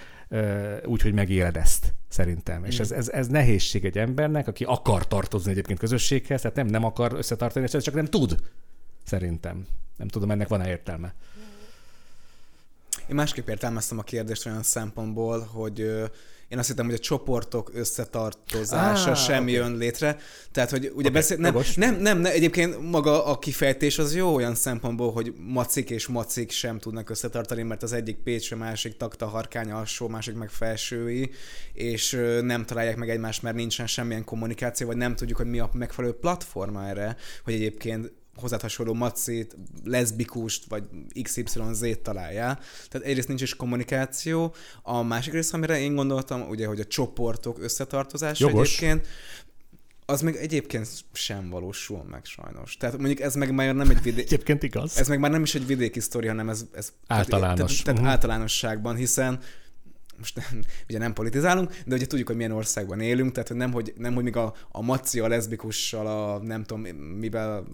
[0.85, 2.65] úgy, hogy megéled ezt, szerintem.
[2.65, 6.85] És ez, ez, ez nehézség egy embernek, aki akar tartozni egyébként közösséghez, tehát nem, nem
[6.85, 8.37] akar összetartani, csak nem tud,
[9.05, 9.67] szerintem.
[9.97, 11.15] Nem tudom, ennek van-e értelme.
[13.09, 15.79] Én másképp értelmeztem a kérdést olyan szempontból, hogy
[16.49, 19.53] én azt hittem, hogy a csoportok összetartozása ah, sem okay.
[19.53, 20.19] jön létre.
[20.53, 21.37] Tehát, hogy ugye okay, beszél...
[21.37, 26.07] Nem, nem, nem, nem, egyébként maga a kifejtés az jó olyan szempontból, hogy macik és
[26.07, 30.51] macik sem tudnak összetartani, mert az egyik Pécs, a másik takta harkány alsó, másik meg
[30.51, 31.31] felsői,
[31.73, 35.71] és nem találják meg egymást, mert nincsen semmilyen kommunikáció, vagy nem tudjuk, hogy mi a
[35.73, 40.85] megfelelő platforma erre, hogy egyébként hozzád hasonló macét, leszbikust, vagy
[41.23, 42.59] XYZ-t találjál.
[42.89, 44.55] Tehát egyrészt nincs is kommunikáció.
[44.83, 48.69] A másik rész, amire én gondoltam, ugye, hogy a csoportok összetartozása Jogos.
[48.69, 49.07] egyébként,
[50.07, 52.77] az meg egyébként sem valósul meg sajnos.
[52.77, 54.27] Tehát mondjuk ez meg már nem egy vidéki...
[54.35, 54.99] Egyébként igaz.
[54.99, 56.65] Ez meg már nem is egy vidéki sztori, hanem ez...
[56.73, 57.71] ez Általános.
[57.71, 58.13] Tehát, tehát uh-huh.
[58.13, 59.41] általánosságban, hiszen
[60.19, 63.93] most nem, ugye nem politizálunk, de ugye tudjuk, hogy milyen országban élünk, tehát nem, hogy,
[63.97, 67.65] nem, hogy még a, a maci a leszbikussal, a nem tudom mivel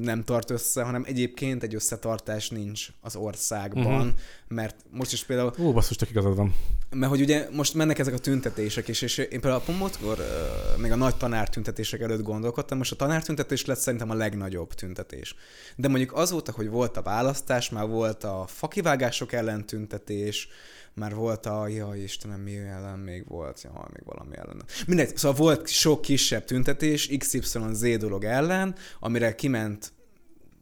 [0.00, 4.12] nem tart össze, hanem egyébként egy összetartás nincs az országban, uh-huh.
[4.48, 5.52] mert most is például...
[5.58, 6.54] Ó, basszus, csak igazad van.
[6.90, 10.92] Mert hogy ugye most mennek ezek a tüntetések is, és én például a uh, még
[10.92, 15.34] a nagy tanártüntetések előtt gondolkodtam, most a tanártüntetés lett szerintem a legnagyobb tüntetés.
[15.76, 20.48] De mondjuk azóta, hogy volt a választás, már volt a fakivágások ellen tüntetés,
[20.94, 24.62] már volt a, jaj Istenem, mi ellen még volt, jaj, még valami ellen.
[24.86, 29.92] Mindegy, szóval volt sok kisebb tüntetés XYZ dolog ellen, amire kiment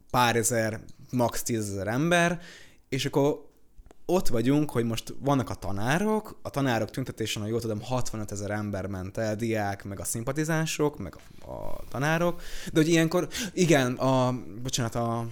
[0.09, 0.79] pár ezer,
[1.11, 1.43] max.
[1.43, 2.39] tízezer ember,
[2.89, 3.49] és akkor
[4.05, 8.51] ott vagyunk, hogy most vannak a tanárok, a tanárok tüntetésen, ha jól tudom, 65 ezer
[8.51, 11.15] ember ment el, diák, meg a szimpatizánsok, meg
[11.45, 12.41] a, a tanárok,
[12.73, 15.27] de hogy ilyenkor, igen, a, bocsánat, a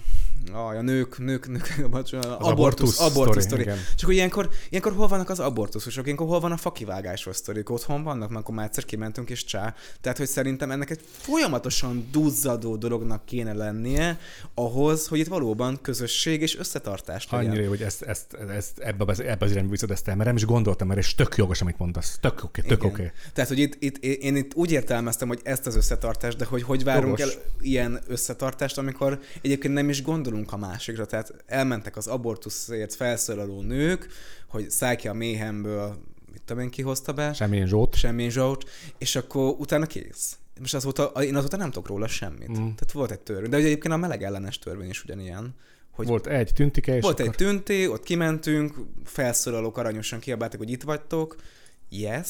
[0.54, 3.64] a, a nők, nők, nők, bocsánat, az abortusz, abortusz sztori.
[3.64, 8.04] Csak hogy ilyenkor, ilyenkor hol vannak az abortuszosok, ilyenkor hol van a fakivágásos sztorik, otthon
[8.04, 9.76] vannak, mert akkor már egyszer kimentünk és csá.
[10.02, 14.20] Tehát, hogy szerintem ennek egy folyamatosan duzzadó dolognak kéne lennie
[14.54, 17.52] ahhoz, hogy itt valóban közösség és összetartás legyen.
[17.52, 20.36] Annyira, hogy ezt, ezt, ezt ebbe, az, ebbe az irányba viszed ezt el, mert nem
[20.36, 22.18] is gondoltam, mert és tök jogos, amit mondasz.
[22.22, 22.94] Tök oké, tök oké.
[22.94, 23.12] Okay.
[23.34, 26.84] Tehát, hogy itt, itt, én itt úgy értelmeztem, hogy ezt az összetartást, de hogy hogy
[26.84, 27.34] várunk jogos.
[27.34, 31.06] el ilyen összetartást, amikor egyébként nem is gondolunk gondolunk a másikra.
[31.06, 34.08] Tehát elmentek az abortuszért felszólaló nők,
[34.48, 35.98] hogy szállj a méhemből,
[36.32, 37.34] mit tudom én, ki hozta be.
[37.34, 37.96] Semmilyen zsót.
[37.96, 40.38] Semmilyen zsót, és akkor utána kész.
[40.60, 42.50] Most azóta, én azóta nem tudok róla semmit.
[42.50, 42.54] Mm.
[42.56, 43.50] Tehát volt egy törvény.
[43.50, 45.56] De ugye egyébként a meleg ellenes törvény is ugyanilyen.
[45.92, 47.32] Hogy volt egy tüntike, és Volt akkor...
[47.32, 51.36] egy tünti, ott kimentünk, felszólalók aranyosan kiabáltak, hogy itt vagytok,
[51.90, 52.30] yes,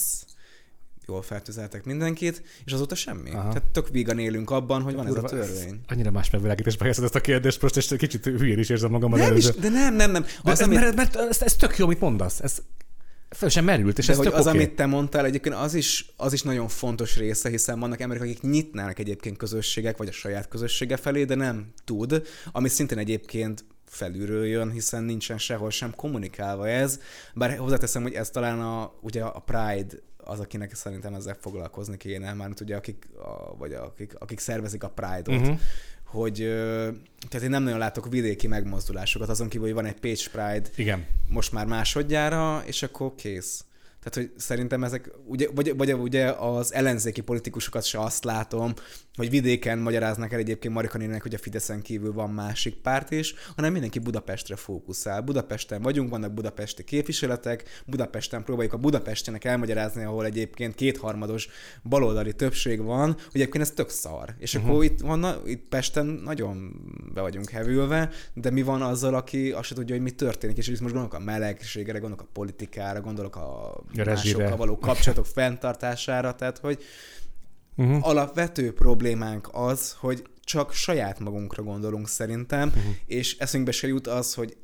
[1.10, 3.32] jól fertőzeltek mindenkit, és azóta semmi.
[3.32, 3.48] Aha.
[3.54, 5.80] Tehát tök vígan élünk abban, hogy van Ura, ez a törvény.
[5.88, 9.20] Annyira más megvilágításba helyezted ezt a kérdést, most és kicsit hülyén is érzem magam az
[9.20, 10.26] nem is, De nem, nem, nem.
[10.42, 10.80] Az, de, amit...
[10.80, 12.40] mert, mert, ez, ez, tök jó, amit mondasz.
[12.40, 12.62] Ez
[13.30, 14.58] fel sem merült, és de ez hogy az, okay.
[14.58, 18.42] amit te mondtál, egyébként az is, az is nagyon fontos része, hiszen vannak emberek, akik
[18.42, 24.46] nyitnának egyébként közösségek, vagy a saját közössége felé, de nem tud, ami szintén egyébként felülről
[24.46, 27.00] jön, hiszen nincsen sehol sem kommunikálva ez.
[27.34, 29.96] Bár hozzáteszem, hogy ez talán a, ugye a Pride
[30.30, 34.90] az, akinek szerintem ezzel foglalkozni kéne, már ugye akik, a, vagy akik, akik szervezik a
[34.90, 35.60] Pride-ot, uh-huh.
[36.04, 36.36] hogy
[37.30, 41.06] tehát én nem nagyon látok vidéki megmozdulásokat, azon kívül, hogy van egy Page Pride Igen.
[41.30, 43.64] most már másodjára, és akkor kész.
[44.04, 48.74] Tehát, hogy szerintem ezek, ugye, vagy, vagy ugye az ellenzéki politikusokat se azt látom,
[49.16, 53.34] hogy vidéken magyaráznak el egyébként Marika nének, hogy a Fideszen kívül van másik párt is,
[53.56, 55.22] hanem mindenki Budapestre fókuszál.
[55.22, 61.48] Budapesten vagyunk, vannak budapesti képviseletek, Budapesten próbáljuk a Budapestenek elmagyarázni, ahol egyébként kétharmados
[61.84, 64.36] baloldali többség van, hogy egyébként ez tök szar.
[64.38, 64.72] És uh-huh.
[64.72, 66.76] akkor itt, van, itt Pesten nagyon
[67.14, 70.68] be vagyunk hevülve, de mi van azzal, aki azt se tudja, hogy mi történik, és
[70.68, 76.58] itt most gondolok a melegségre, gondolok a politikára, gondolok a másokkal való kapcsolatok fenntartására, tehát
[76.58, 76.84] hogy
[77.76, 78.08] uh-huh.
[78.08, 82.84] alapvető problémánk az, hogy csak saját magunkra gondolunk szerintem, uh-huh.
[83.06, 84.58] és eszünkbe se jut az, hogy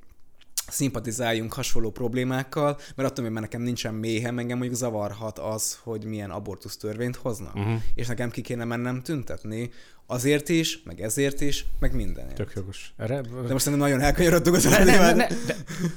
[0.68, 6.30] szimpatizáljunk hasonló problémákkal, mert attól, mert nekem nincsen méhem, engem mondjuk zavarhat az, hogy milyen
[6.30, 7.56] abortusz törvényt hoznak.
[7.56, 7.82] Uh-huh.
[7.96, 9.70] És nekem ki kéne mennem tüntetni,
[10.08, 12.36] azért is, meg ezért is, meg mindenért.
[12.36, 12.94] Tök jogos.
[12.98, 13.22] Erre...
[13.22, 15.30] De most szerintem nagyon elkanyarodtuk az de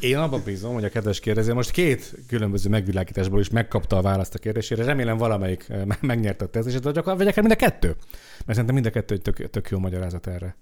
[0.00, 4.34] Én abban bízom, hogy a kedves kérdező most két különböző megvilágításból is megkapta a választ
[4.34, 4.84] a kérdésére.
[4.84, 7.88] Remélem valamelyik eh, megnyerte a tesztését, vagy akár, vagy akár mind a kettő.
[7.88, 10.56] Mert szerintem mind a kettő egy tök, tök jó magyarázat erre.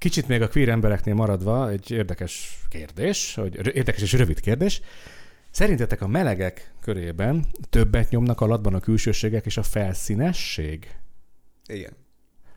[0.00, 4.80] Kicsit még a queer embereknél maradva egy érdekes kérdés, hogy érdekes és rövid kérdés.
[5.50, 10.96] Szerintetek a melegek körében többet nyomnak alatban a külsőségek és a felszínesség?
[11.66, 11.92] Igen.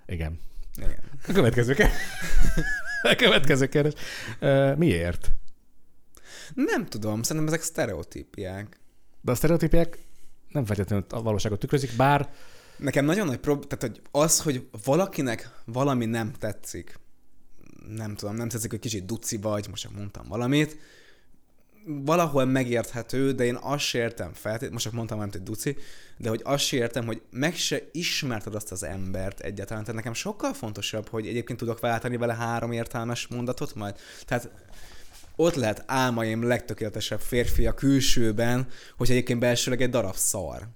[0.06, 0.40] Igen.
[0.76, 1.00] Igen.
[1.28, 1.96] A következő kérdés.
[3.12, 3.94] A következő kérdés.
[4.42, 5.32] Uh, miért?
[6.54, 8.80] Nem tudom, szerintem ezek sztereotípiák.
[9.22, 9.98] De a sztereotípiák
[10.50, 12.34] nem feltétlenül a valóságot tükrözik, bár...
[12.78, 17.02] Nekem nagyon nagy probléma, tehát hogy az, hogy valakinek valami nem tetszik,
[17.88, 20.78] nem tudom, nem tetszik, hogy kicsit duci vagy, most csak mondtam valamit,
[21.86, 25.78] valahol megérthető, de én azt se értem feltét, most csak mondtam valamit, hogy duci,
[26.18, 29.84] de hogy azt se értem, hogy meg se ismerted azt az embert egyáltalán.
[29.84, 33.96] Tehát nekem sokkal fontosabb, hogy egyébként tudok váltani vele három értelmes mondatot majd.
[34.26, 34.50] Tehát
[35.36, 38.68] ott lehet álmaim legtökéletesebb férfi a külsőben,
[38.98, 40.68] hogy egyébként belsőleg egy darab szar.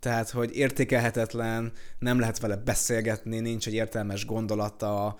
[0.00, 5.16] Tehát, hogy értékelhetetlen, nem lehet vele beszélgetni, nincs egy értelmes gondolata,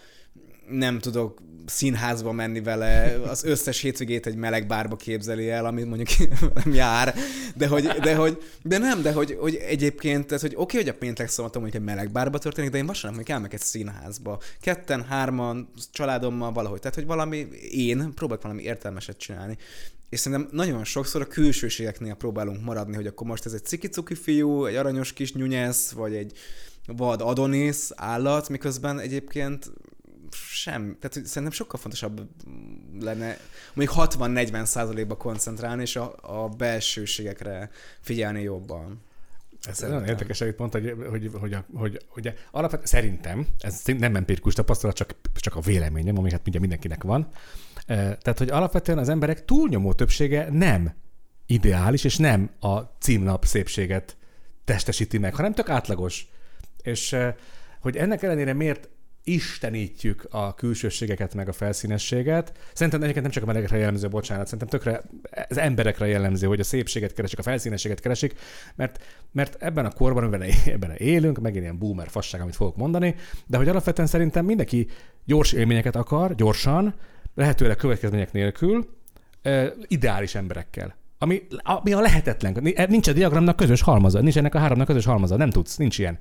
[0.69, 6.31] nem tudok színházba menni vele, az összes hétvégét egy meleg bárba képzeli el, amit mondjuk
[6.65, 7.15] nem jár,
[7.57, 10.89] de hogy, de hogy, de nem, de hogy, hogy egyébként, tehát, hogy oké, okay, hogy
[10.89, 14.41] a péntek szombaton mondjuk egy meleg bárba történik, de én vasárnap mondjuk elmegyek egy színházba.
[14.61, 16.81] Ketten, hárman, családommal valahogy.
[16.81, 19.57] Tehát, hogy valami, én próbálok valami értelmeset csinálni.
[20.09, 24.65] És szerintem nagyon sokszor a külsőségeknél próbálunk maradni, hogy akkor most ez egy cikicuki fiú,
[24.65, 26.33] egy aranyos kis nyunyesz, vagy egy
[26.87, 29.73] vad Adonis állat, miközben egyébként
[30.35, 32.29] sem, tehát szerintem sokkal fontosabb
[33.01, 33.37] lenne
[33.75, 37.71] mondjuk 60-40 százalékba koncentrálni, és a, a belsőségekre
[38.01, 39.01] figyelni jobban.
[39.63, 44.55] Ez nagyon érdekes, amit mondta, hogy, hogy, hogy, hogy, hogy alapvetően szerintem, ez nem empirikus
[44.55, 47.29] tapasztalat, csak, csak a véleményem, ami hát mindjárt mindenkinek van.
[47.87, 50.95] Tehát, hogy alapvetően az emberek túlnyomó többsége nem
[51.47, 54.17] ideális, és nem a címnap szépséget
[54.65, 56.27] testesíti meg, hanem tök átlagos.
[56.83, 57.17] És
[57.81, 58.89] hogy ennek ellenére miért
[59.25, 62.53] istenítjük a külsőségeket meg a felszínességet.
[62.73, 65.03] Szerintem egyébként nem csak a melegekre jellemző, bocsánat, szerintem tökre
[65.49, 68.35] az emberekre jellemző, hogy a szépséget keresik, a felszínességet keresik,
[68.75, 73.15] mert, mert ebben a korban, ebben, ebben élünk, megint ilyen boomer fasság, amit fogok mondani,
[73.47, 74.87] de hogy alapvetően szerintem mindenki
[75.25, 76.95] gyors élményeket akar, gyorsan,
[77.35, 78.89] lehetőleg következmények nélkül,
[79.87, 80.97] ideális emberekkel.
[81.19, 82.75] Ami, ami a lehetetlen.
[82.89, 86.19] Nincs a diagramnak közös halmaza, nincs ennek a háromnak közös halmaza, nem tudsz, nincs ilyen.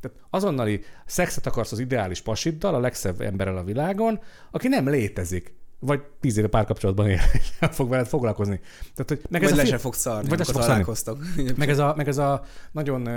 [0.00, 4.20] Tehát azonnali szexet akarsz az ideális pasiddal, a legszebb emberrel a világon,
[4.50, 7.20] aki nem létezik vagy tíz éve párkapcsolatban él,
[7.60, 8.60] nem fog veled foglalkozni.
[8.94, 11.18] Tehát, hogy meg vagy ez le se fog szarni, vagy fog találkoztok.
[11.56, 13.08] Meg ez, a, meg ez a nagyon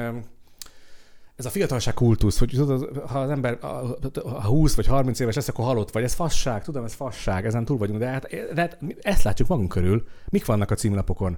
[1.35, 3.57] ez a fiatalság kultusz, hogy tudod, ha az ember
[4.23, 6.03] ha 20 vagy 30 éves lesz, akkor halott vagy.
[6.03, 9.69] Ez fasság, tudom, ez fasság, ezen túl vagyunk, de hát, de hát ezt látjuk magunk
[9.69, 10.07] körül.
[10.29, 11.37] Mik vannak a címlapokon?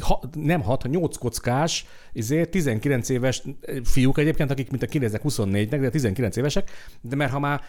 [0.00, 3.42] Ha, nem 6, 8 kockás, ezért 19 éves
[3.84, 6.70] fiúk egyébként, akik mint a kinéznek 24-nek, de 19 évesek,
[7.00, 7.60] de mert ha már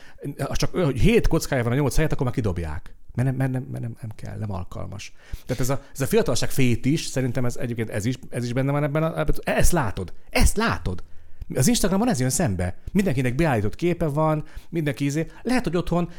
[0.51, 2.95] csak 7 kockája van a 8 helyet, akkor már kidobják.
[3.16, 5.14] Mert nem, mert nem, mert nem, nem kell, nem alkalmas.
[5.45, 8.53] Tehát ez a, ez a fiatalság fét is, szerintem ez egyébként ez is, ez is
[8.53, 9.03] benne van ebben.
[9.03, 10.14] A, ezt látod.
[10.30, 11.03] Ezt látod.
[11.56, 12.76] Az Instagramon ez jön szembe.
[12.91, 15.26] Mindenkinek beállított képe van, mindenki izé.
[15.41, 16.10] Lehet, hogy otthon,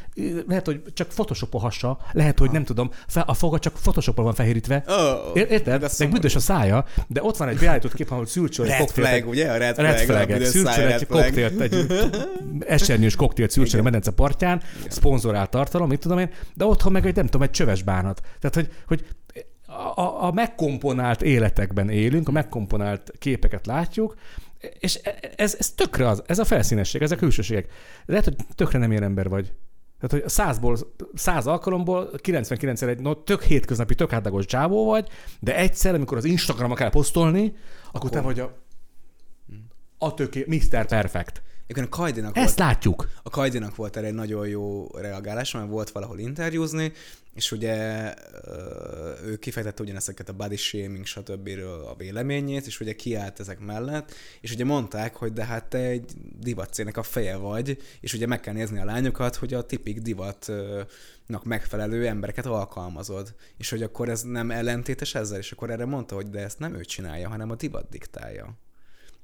[0.47, 4.85] lehet, hogy csak photoshopolhassa, lehet, hogy nem tudom, a foga csak photoshopol van fehérítve.
[4.87, 5.91] Oh, Érted?
[5.99, 9.09] Meg büdös a szája, de ott van egy beállított kép, ahol szülcsöl egy koktélt.
[9.09, 9.51] Flag, ugye?
[9.51, 10.28] A red, red flag.
[10.28, 11.87] flag szülcsöl egy koktélt, egy
[12.66, 17.16] esernyős koktélt szülcsöl a medence partján, szponzorált tartalom, mit tudom én, de otthon meg egy,
[17.16, 18.20] nem tudom, egy csöves bánat.
[18.41, 19.05] Tehát, hogy, hogy
[19.95, 24.14] a, a megkomponált életekben élünk, a megkomponált képeket látjuk,
[24.79, 27.71] és e, ez, ez tökre az, ez a felszínesség, ezek a külsőségek.
[28.07, 29.53] Lehet, hogy tökre nem ilyen ember vagy.
[30.01, 30.79] Tehát, hogy százból,
[31.15, 35.09] száz alkalomból 99 egy no, tök hétköznapi, tök átlagos csávó vagy,
[35.41, 37.55] de egyszer, amikor az Instagramra kell posztolni,
[37.93, 38.57] akkor te vagy a,
[39.99, 40.87] a töké, Mr.
[40.87, 41.43] Perfect.
[41.67, 43.09] Igen, a Kajdinak Ezt volt, látjuk.
[43.23, 46.93] A Kajdinak volt erre egy nagyon jó reagálás, mert volt valahol interjúzni,
[47.35, 48.15] és ugye
[49.25, 51.51] ő kifejtette ugyanezeket a body shaming, stb.
[51.89, 56.12] a véleményét, és ugye kiállt ezek mellett, és ugye mondták, hogy de hát te egy
[56.39, 61.45] divatcének a feje vagy, és ugye meg kell nézni a lányokat, hogy a tipik divatnak
[61.45, 66.31] megfelelő embereket alkalmazod, és hogy akkor ez nem ellentétes ezzel, és akkor erre mondta, hogy
[66.31, 68.59] de ezt nem ő csinálja, hanem a divat diktálja.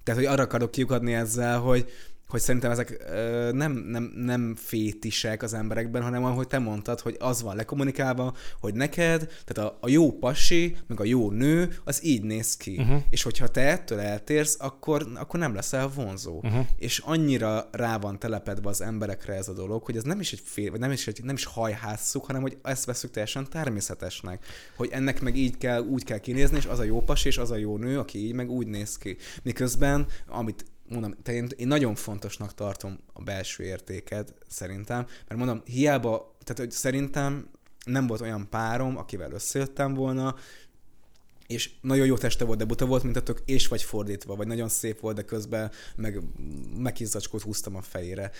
[0.02, 1.90] Tehát, hogy arra akarok kiukadni ezzel, hogy
[2.30, 7.16] hogy szerintem ezek ö, nem, nem, nem fétisek az emberekben, hanem ahogy te mondtad, hogy
[7.18, 12.04] az van lekommunikálva, hogy neked, tehát a, a jó pasi, meg a jó nő, az
[12.04, 12.76] így néz ki.
[12.78, 13.02] Uh-huh.
[13.10, 16.40] És hogyha te ettől eltérsz, akkor, akkor nem leszel vonzó.
[16.42, 16.66] Uh-huh.
[16.76, 20.42] És annyira rá van telepedve az emberekre ez a dolog, hogy ez nem is egy
[20.44, 24.46] fél, vagy nem is, egy, nem is hajhásszuk, hanem hogy ezt veszük teljesen természetesnek.
[24.76, 27.50] Hogy ennek meg így kell, úgy kell kinézni, és az a jó pasi, és az
[27.50, 29.16] a jó nő, aki így meg úgy néz ki.
[29.42, 36.36] Miközben, amit mondom, én, én nagyon fontosnak tartom a belső értéket, szerintem, mert mondom, hiába,
[36.44, 37.48] tehát hogy szerintem
[37.84, 40.34] nem volt olyan párom, akivel összejöttem volna,
[41.50, 44.46] és nagyon jó teste volt, de buta volt, mint a tök, és vagy fordítva, vagy
[44.46, 46.20] nagyon szép volt, de közben meg
[46.78, 48.30] megizzacskót húztam a fejére.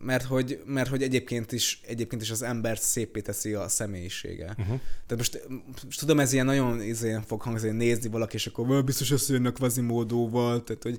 [0.00, 4.46] Mert hogy, mert hogy egyébként, is, egyébként is az embert szépé teszi a személyisége.
[4.46, 4.80] Uh-huh.
[5.06, 5.48] Tehát most,
[5.84, 10.64] most, tudom, ez ilyen nagyon izén fog hangzni, nézni valaki, és akkor biztos összejönnek kvazimódóval,
[10.64, 10.98] tehát hogy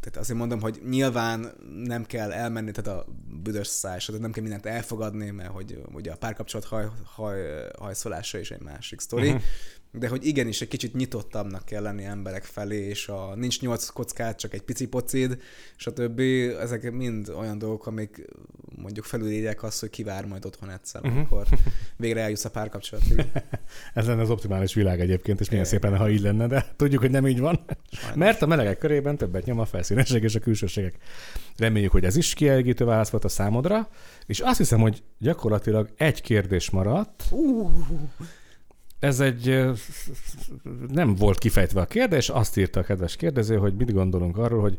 [0.00, 1.52] tehát azért mondom, hogy nyilván
[1.84, 3.06] nem kell elmenni, tehát a
[3.42, 7.40] büdös tehát nem kell mindent elfogadni, mert hogy ugye a párkapcsolat haj, haj,
[7.78, 9.42] hajszolása is egy másik sztori, uh-huh
[9.92, 14.38] de hogy igenis egy kicsit nyitottabbnak kell lenni emberek felé, és a nincs nyolc kockát,
[14.38, 15.40] csak egy pici pocid,
[15.76, 16.20] stb.
[16.60, 18.24] Ezek mind olyan dolgok, amik
[18.76, 21.16] mondjuk felülírják azt, hogy kivár majd otthon egyszer, uh-huh.
[21.16, 21.46] amikor
[21.96, 23.24] végre eljussz a párkapcsolatig.
[23.94, 27.00] Ez lenne az optimális világ egyébként, és milyen szép lenne, ha így lenne, de tudjuk,
[27.00, 27.64] hogy nem így van.
[27.90, 28.16] Sajnos.
[28.16, 30.94] Mert a melegek körében többet nyom a felszínesek és a külsőségek.
[31.56, 33.88] Reméljük, hogy ez is kielégítő válasz volt a számodra,
[34.26, 37.24] és azt hiszem, hogy gyakorlatilag egy kérdés maradt.
[37.30, 37.70] Uh
[39.00, 39.64] ez egy
[40.88, 44.78] nem volt kifejtve a kérdés, azt írta a kedves kérdező, hogy mit gondolunk arról, hogy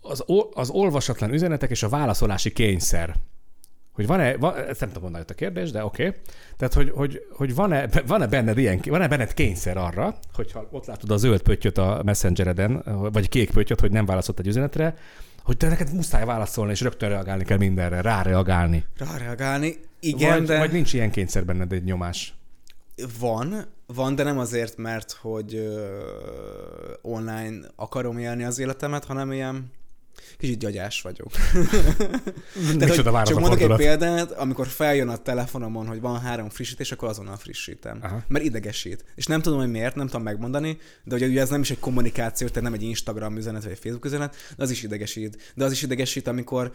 [0.00, 3.14] az, az olvasatlan üzenetek és a válaszolási kényszer.
[3.92, 6.06] Hogy van-e, van, ezt nem tudom mondani a kérdés, de oké.
[6.06, 6.20] Okay.
[6.56, 11.10] Tehát, hogy, hogy, hogy van-e, van-e benned ilyen, van-e benned kényszer arra, hogyha ott látod
[11.10, 12.82] a zöld pöttyöt a messengereden,
[13.12, 14.96] vagy kék pöttyöt, hogy nem válaszolt egy üzenetre,
[15.46, 18.84] hogy te neked muszáj válaszolni, és rögtön reagálni kell mindenre, ráreagálni.
[18.96, 20.58] Ráreagálni, igen, vagy, de...
[20.58, 22.34] Vagy nincs ilyen kényszer benned egy nyomás?
[23.18, 25.98] Van, van, de nem azért, mert hogy ö,
[27.02, 29.72] online akarom élni az életemet, hanem ilyen
[30.38, 31.28] kicsit gyagyás vagyok.
[32.78, 37.08] De hogy, csak mondok egy példát, amikor feljön a telefonomon, hogy van három frissítés, akkor
[37.08, 37.98] azonnal frissítem.
[38.02, 38.22] Aha.
[38.28, 39.04] Mert idegesít.
[39.14, 41.78] És nem tudom, hogy miért, nem tudom megmondani, de ugye, ugye ez nem is egy
[41.78, 45.52] kommunikáció, tehát nem egy Instagram üzenet vagy egy Facebook üzenet, de az is idegesít.
[45.54, 46.72] De az is idegesít, amikor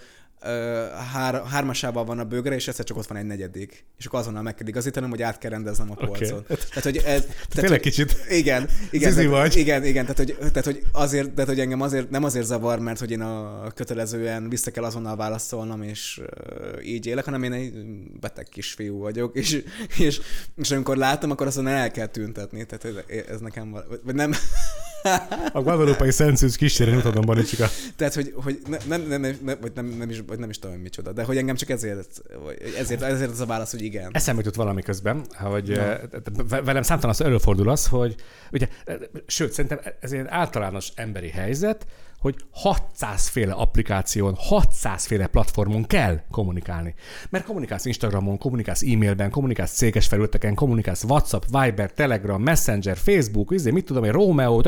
[1.14, 3.86] hár, hármasával van a bőgre, és egyszer csak ott van egy negyedik.
[3.98, 6.39] És akkor azonnal meg kell igazítanom, hogy át kell rendeznem a polcot.
[6.39, 6.58] Okay.
[6.70, 7.04] Tehát, hogy ez...
[7.26, 9.56] Tehát, Tényleg kicsit igen, igen, tehát, vagy.
[9.56, 13.00] igen, igen, tehát hogy, tehát, hogy azért, tehát, hogy engem azért, nem azért zavar, mert
[13.00, 17.74] hogy én a kötelezően vissza kell azonnal válaszolnom, és uh, így élek, hanem én egy
[18.20, 19.64] beteg kisfiú vagyok, és,
[19.98, 20.22] és,
[20.56, 22.66] és amikor látom, akkor azonnal el kell tüntetni.
[22.66, 23.72] Tehát ez, ez nekem,
[24.04, 24.34] vagy nem...
[25.54, 27.68] A guadalupai Szentszűz kísérő utadon Banicsika.
[27.95, 30.76] Tehát, hogy, hogy nem, nem, nem, nem, vagy nem, nem, is, vagy nem is tudom,
[30.76, 32.22] micsoda, de hogy engem csak ezért,
[32.78, 34.10] ezért, ezért az a válasz, hogy igen.
[34.12, 35.80] Eszembe jutott valami közben, hogy
[36.38, 36.64] no.
[36.64, 38.16] velem számtalan az előfordul az, hogy
[38.52, 38.68] ugye,
[39.28, 41.86] sőt, szerintem ez egy általános emberi helyzet,
[42.22, 46.93] hogy 600 féle applikáción, 600 féle platformon kell kommunikálni.
[47.30, 53.72] Mert kommunikálsz Instagramon, kommunikálsz e-mailben, kommunikálsz céges felületeken, kommunikálsz WhatsApp, Viber, Telegram, Messenger, Facebook, izé,
[53.72, 54.61] mit tudom én, Romeo,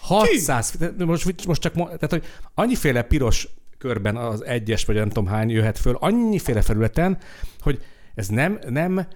[0.00, 2.24] 600, most, most csak, tehát, hogy
[2.54, 7.18] annyiféle piros körben az egyes, vagy nem tudom hány jöhet föl, annyiféle felületen,
[7.60, 7.82] hogy
[8.14, 9.06] ez nem, nem,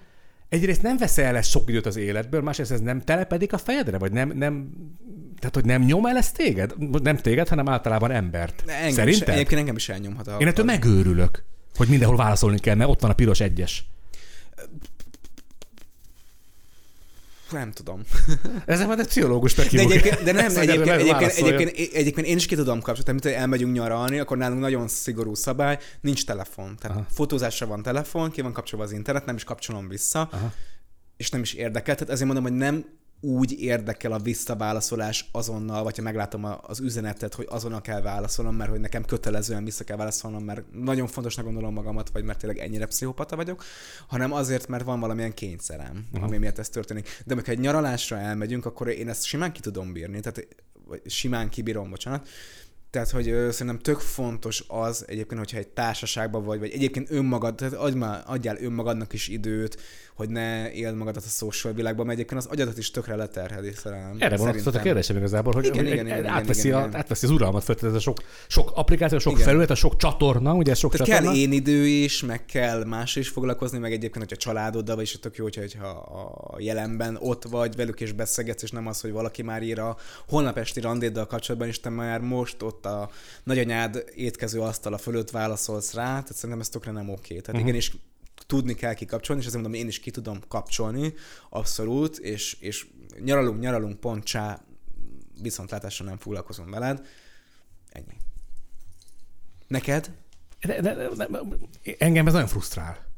[0.49, 4.11] egyrészt nem veszel el sok időt az életből, másrészt ez nem telepedik a fejedre, vagy
[4.11, 4.69] nem, nem
[5.39, 6.73] tehát, hogy nem nyom el ez téged?
[7.03, 8.63] Nem téged, hanem általában embert.
[8.67, 9.27] engem Szerinted?
[9.27, 10.31] Is, egyébként engem is elnyomhat.
[10.39, 11.43] Én ettől megőrülök,
[11.75, 13.85] hogy mindenhol válaszolni kell, mert ott van a piros egyes.
[17.51, 18.01] Nem tudom.
[18.65, 22.55] Ez majd egy pszichológus De, egyébként, de nem, egyébként, egyébként, egyébként, egyébként, én is ki
[22.55, 23.19] tudom kapcsolni.
[23.19, 26.75] Tehát, elmegyünk nyaralni, akkor nálunk nagyon szigorú szabály, nincs telefon.
[26.79, 27.05] Tehát Aha.
[27.09, 30.29] fotózásra van telefon, ki van kapcsolva az internet, nem is kapcsolom vissza.
[30.31, 30.53] Aha.
[31.17, 31.95] És nem is érdekel.
[31.95, 32.85] Tehát ezért mondom, hogy nem
[33.21, 38.69] úgy érdekel a visszaválaszolás azonnal, vagy ha meglátom az üzenetet, hogy azonnal kell válaszolnom, mert
[38.69, 42.85] hogy nekem kötelezően vissza kell válaszolnom, mert nagyon fontosnak gondolom magamat, vagy mert tényleg ennyire
[42.85, 43.63] pszichopata vagyok,
[44.07, 46.27] hanem azért, mert van valamilyen kényszerem, uh-huh.
[46.27, 47.21] ami miatt ez történik.
[47.25, 50.47] De amikor egy nyaralásra elmegyünk, akkor én ezt simán ki tudom bírni, tehát
[50.85, 52.27] vagy simán kibírom, bocsánat,
[52.89, 57.55] tehát, hogy ö, szerintem tök fontos az egyébként, hogyha egy társaságban vagy, vagy egyébként önmagad,
[57.55, 59.77] tehát adj már, adjál önmagadnak is időt,
[60.19, 64.15] hogy ne éld magadat a social világban, mert egyébként az agyadat is tökre leterheli szerintem.
[64.19, 66.99] Erre vonatkozott a kérdésem igazából, hogy, igen, hogy igen, igen, átveszi, igen, a, igen.
[66.99, 68.17] átveszi az uralmat fel, ez a sok,
[68.47, 69.45] sok applikáció, sok igen.
[69.45, 71.31] felület, a sok csatorna, ugye sok tehát csatorna.
[71.31, 75.19] kell én idő is, meg kell más is foglalkozni, meg egyébként, hogyha családoddal vagy, és
[75.19, 75.87] tök jó, hogyha
[76.53, 79.97] a jelenben ott vagy velük és beszélgetsz, és nem az, hogy valaki már ír a
[80.27, 83.09] holnap esti randéddal kapcsolatban, és te már most ott ott a
[83.43, 87.27] nagyanyád étkező asztala fölött válaszolsz rá, tehát szerintem ez tökre nem oké.
[87.27, 87.61] Tehát uh-huh.
[87.61, 87.91] igenis
[88.47, 91.13] tudni kell kikapcsolni, és azért mondom, én is ki tudom kapcsolni,
[91.49, 92.87] abszolút, és, és
[93.19, 94.61] nyaralunk, nyaralunk, pont csá,
[95.41, 97.07] viszontlátásra nem foglalkozom veled.
[97.89, 98.17] Ennyi.
[99.67, 100.11] Neked
[100.61, 101.39] De, de, de, de,
[101.97, 103.08] engem ez nagyon frusztrál.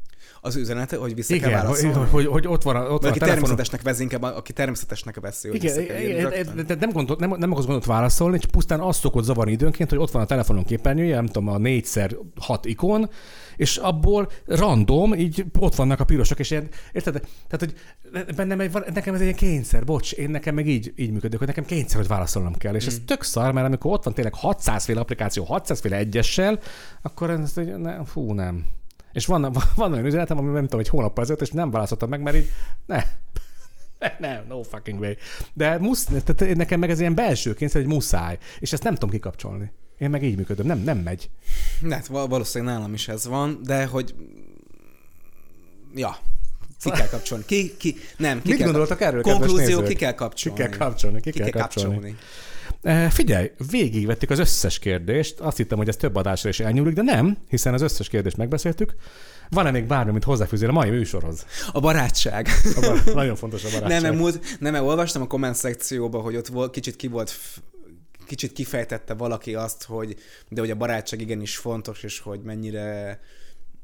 [0.43, 2.09] Az üzenete, hogy vissza kell Igen, hogy, válaszolni?
[2.09, 3.29] hogy, hogy, ott van a, ott van a Valaki telefonon.
[3.29, 6.65] természetesnek veszi, inkább aki természetesnek veszi, hogy Igen, kell igen, rögtön.
[6.65, 9.99] de- nem, gondol, nem, nem akarsz gondot válaszolni, csak pusztán azt szokott zavarni időnként, hogy
[9.99, 13.09] ott van a telefonon képernyője, nem tudom, a négyszer hat ikon,
[13.55, 17.13] és abból random, így ott vannak a pirosok, és ilyen, érted?
[17.47, 17.73] Tehát, hogy
[18.35, 21.65] bennem egy, nekem ez egy kényszer, bocs, én nekem meg így, így működik, hogy nekem
[21.65, 22.75] kényszer, hogy válaszolnom kell.
[22.75, 23.05] És ez Mm.
[23.05, 26.59] tök szar, mert amikor ott van tényleg 600 féle applikáció, 600 féle egyessel,
[27.01, 28.65] akkor ez, ne, fú, nem.
[29.13, 32.21] És van, van olyan üzenetem, ami nem tudom, egy hónappal ezelőtt, és nem válaszoltam meg,
[32.21, 32.49] mert így,
[32.85, 33.03] ne,
[34.19, 35.13] nem, no fucking way.
[35.53, 38.37] De musz, tehát nekem meg ez ilyen belső kényszer, hogy muszáj.
[38.59, 39.71] És ezt nem tudom kikapcsolni.
[39.97, 41.29] Én meg így működöm, nem, nem megy.
[41.89, 44.15] Hát val- valószínűleg nálam is ez van, de hogy...
[45.95, 46.15] Ja,
[46.79, 47.43] ki kell kapcsolni.
[47.45, 50.59] Ki, ki, nem, ki Mit kell gondoltak erről, Konklúzió, ki kell Ki kapcsolni.
[50.59, 51.93] kell kapcsolni, ki, Ki kell, kell kapcsolni.
[51.93, 52.17] kapcsolni.
[52.81, 55.39] E, figyelj, végigvettük az összes kérdést.
[55.39, 58.95] Azt hittem, hogy ez több adásra is elnyúlik, de nem, hiszen az összes kérdést megbeszéltük.
[59.49, 61.45] Van-e még bármi, amit hozzáfűzél a mai műsorhoz?
[61.71, 62.47] A barátság.
[62.75, 64.01] A bar- Nagyon fontos a barátság.
[64.01, 67.33] Nem, nem, múlt, nem, mert olvastam a komment szekcióba, hogy ott volt, kicsit ki volt
[68.25, 70.15] kicsit kifejtette valaki azt, hogy
[70.49, 73.19] de hogy a barátság igenis fontos, és hogy mennyire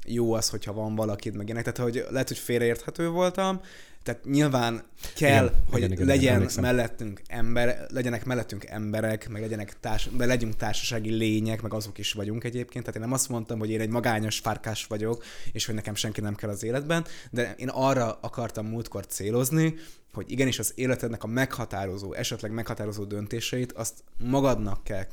[0.06, 1.72] jó az, hogyha van valakid, meg ilyenek.
[1.72, 3.60] Tehát, hogy lehet, hogy félreérthető voltam,
[4.08, 4.82] tehát nyilván
[5.14, 6.62] kell, Igen, hogy igen, igen, legyen emlékszem.
[6.62, 12.12] mellettünk ember, legyenek mellettünk emberek, meg legyenek társ, de legyünk társasági lények, meg azok is
[12.12, 12.84] vagyunk egyébként.
[12.84, 16.20] Tehát én nem azt mondtam, hogy én egy magányos fárkás vagyok, és hogy nekem senki
[16.20, 19.74] nem kell az életben, de én arra akartam múltkor célozni,
[20.12, 25.06] hogy igenis az életednek a meghatározó, esetleg meghatározó döntéseit azt magadnak kell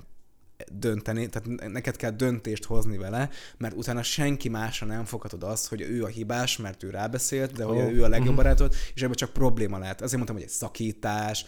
[0.72, 5.82] dönteni, tehát neked kell döntést hozni vele, mert utána senki másra nem foghatod azt, hogy
[5.82, 8.36] ő a hibás, mert ő rábeszélt, de hogy Ó, ő a legjobb mhm.
[8.36, 10.02] barátod, és ebből csak probléma lehet.
[10.02, 11.46] Azért mondtam, hogy egy szakítás,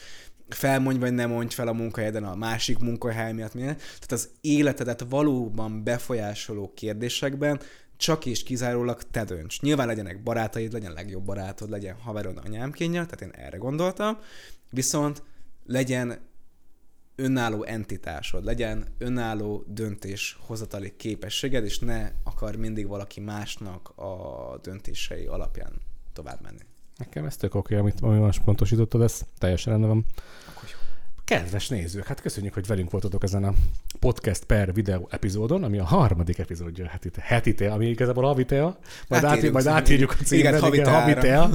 [0.49, 3.76] felmondj vagy nem mondj fel a munkahelyeden a másik munkahely miatt, minden.
[3.76, 7.59] Tehát az életedet valóban befolyásoló kérdésekben
[7.97, 9.61] csak és kizárólag te dönts.
[9.61, 14.18] Nyilván legyenek barátaid, legyen legjobb barátod, legyen haverod anyámkénye, tehát én erre gondoltam,
[14.70, 15.24] viszont
[15.65, 16.20] legyen
[17.20, 25.74] önálló entitásod, legyen önálló döntéshozatali képességed, és ne akar mindig valaki másnak a döntései alapján
[26.13, 26.61] tovább menni.
[26.97, 30.05] Nekem ez tök oké, amit, amit most pontosítottad, ez teljesen rendben van.
[30.47, 30.77] Akkor jó.
[31.28, 33.54] Kedves nézők, hát köszönjük, hogy velünk voltatok ezen a
[34.00, 39.32] podcast per videó epizódon, ami a harmadik epizódja hetite, hetite ami igazából havitea, majd, át,
[39.32, 39.86] Átírjuk majd szerintem.
[39.86, 41.00] átírjuk a címet, haviteára.
[41.00, 41.50] havitea.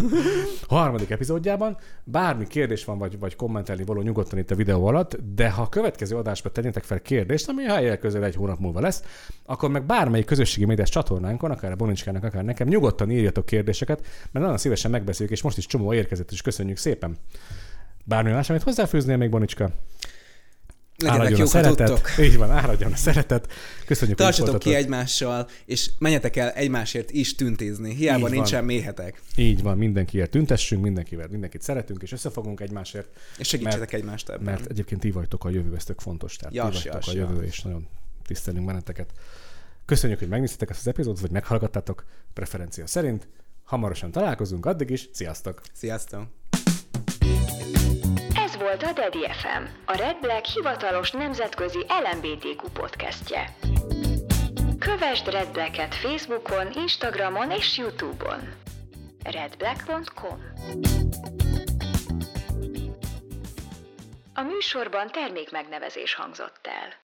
[0.68, 1.76] harmadik epizódjában.
[2.04, 5.68] Bármi kérdés van, vagy, vagy kommentelni való nyugodtan itt a videó alatt, de ha a
[5.68, 9.02] következő adásban tegyetek fel kérdést, ami ha közel egy hónap múlva lesz,
[9.46, 14.44] akkor meg bármelyik közösségi médiás csatornánkon, akár a Bonicskának, akár nekem, nyugodtan írjatok kérdéseket, mert
[14.44, 17.16] nagyon szívesen megbeszéljük, és most is csomó érkezett, és köszönjük szépen.
[18.04, 19.70] Bármi más, amit hozzáfűznél még, Bonicska?
[20.96, 21.86] Legyenek Áradjon a jók, ha szeretet.
[21.86, 22.24] tudtok.
[22.24, 23.52] Így van, áradjon a szeretet.
[23.86, 27.94] Köszönjük, Tartsatok ki egymással, és menjetek el egymásért is tüntézni.
[27.94, 28.30] Hiába Így van.
[28.30, 29.22] nincsen méhetek.
[29.36, 34.42] Így van, mindenkiért tüntessünk, mindenkivel, mindenkit szeretünk, és összefogunk egymásért, És segítsetek egymást ebben.
[34.42, 36.36] mert egyébként ti vagytok a jövő, ez tök fontos.
[36.36, 37.56] Tehát Jas, ti vagytok jas, a jövő, jas.
[37.56, 37.86] és nagyon
[38.26, 39.12] tisztelünk benneteket.
[39.84, 43.28] Köszönjük, hogy megnéztetek ezt az epizódot, vagy meghallgattátok preferencia szerint.
[43.64, 45.60] Hamarosan találkozunk, addig is, sziasztok!
[45.72, 46.26] Sziasztok!
[48.34, 53.56] Ez volt a Daddy FM, a Red Black hivatalos nemzetközi LMBTQ podcastje.
[54.78, 58.40] Kövesd Red Black-et Facebookon, Instagramon és Youtube-on.
[59.24, 60.42] redblack.com
[64.34, 67.00] A műsorban termékmegnevezés hangzott el.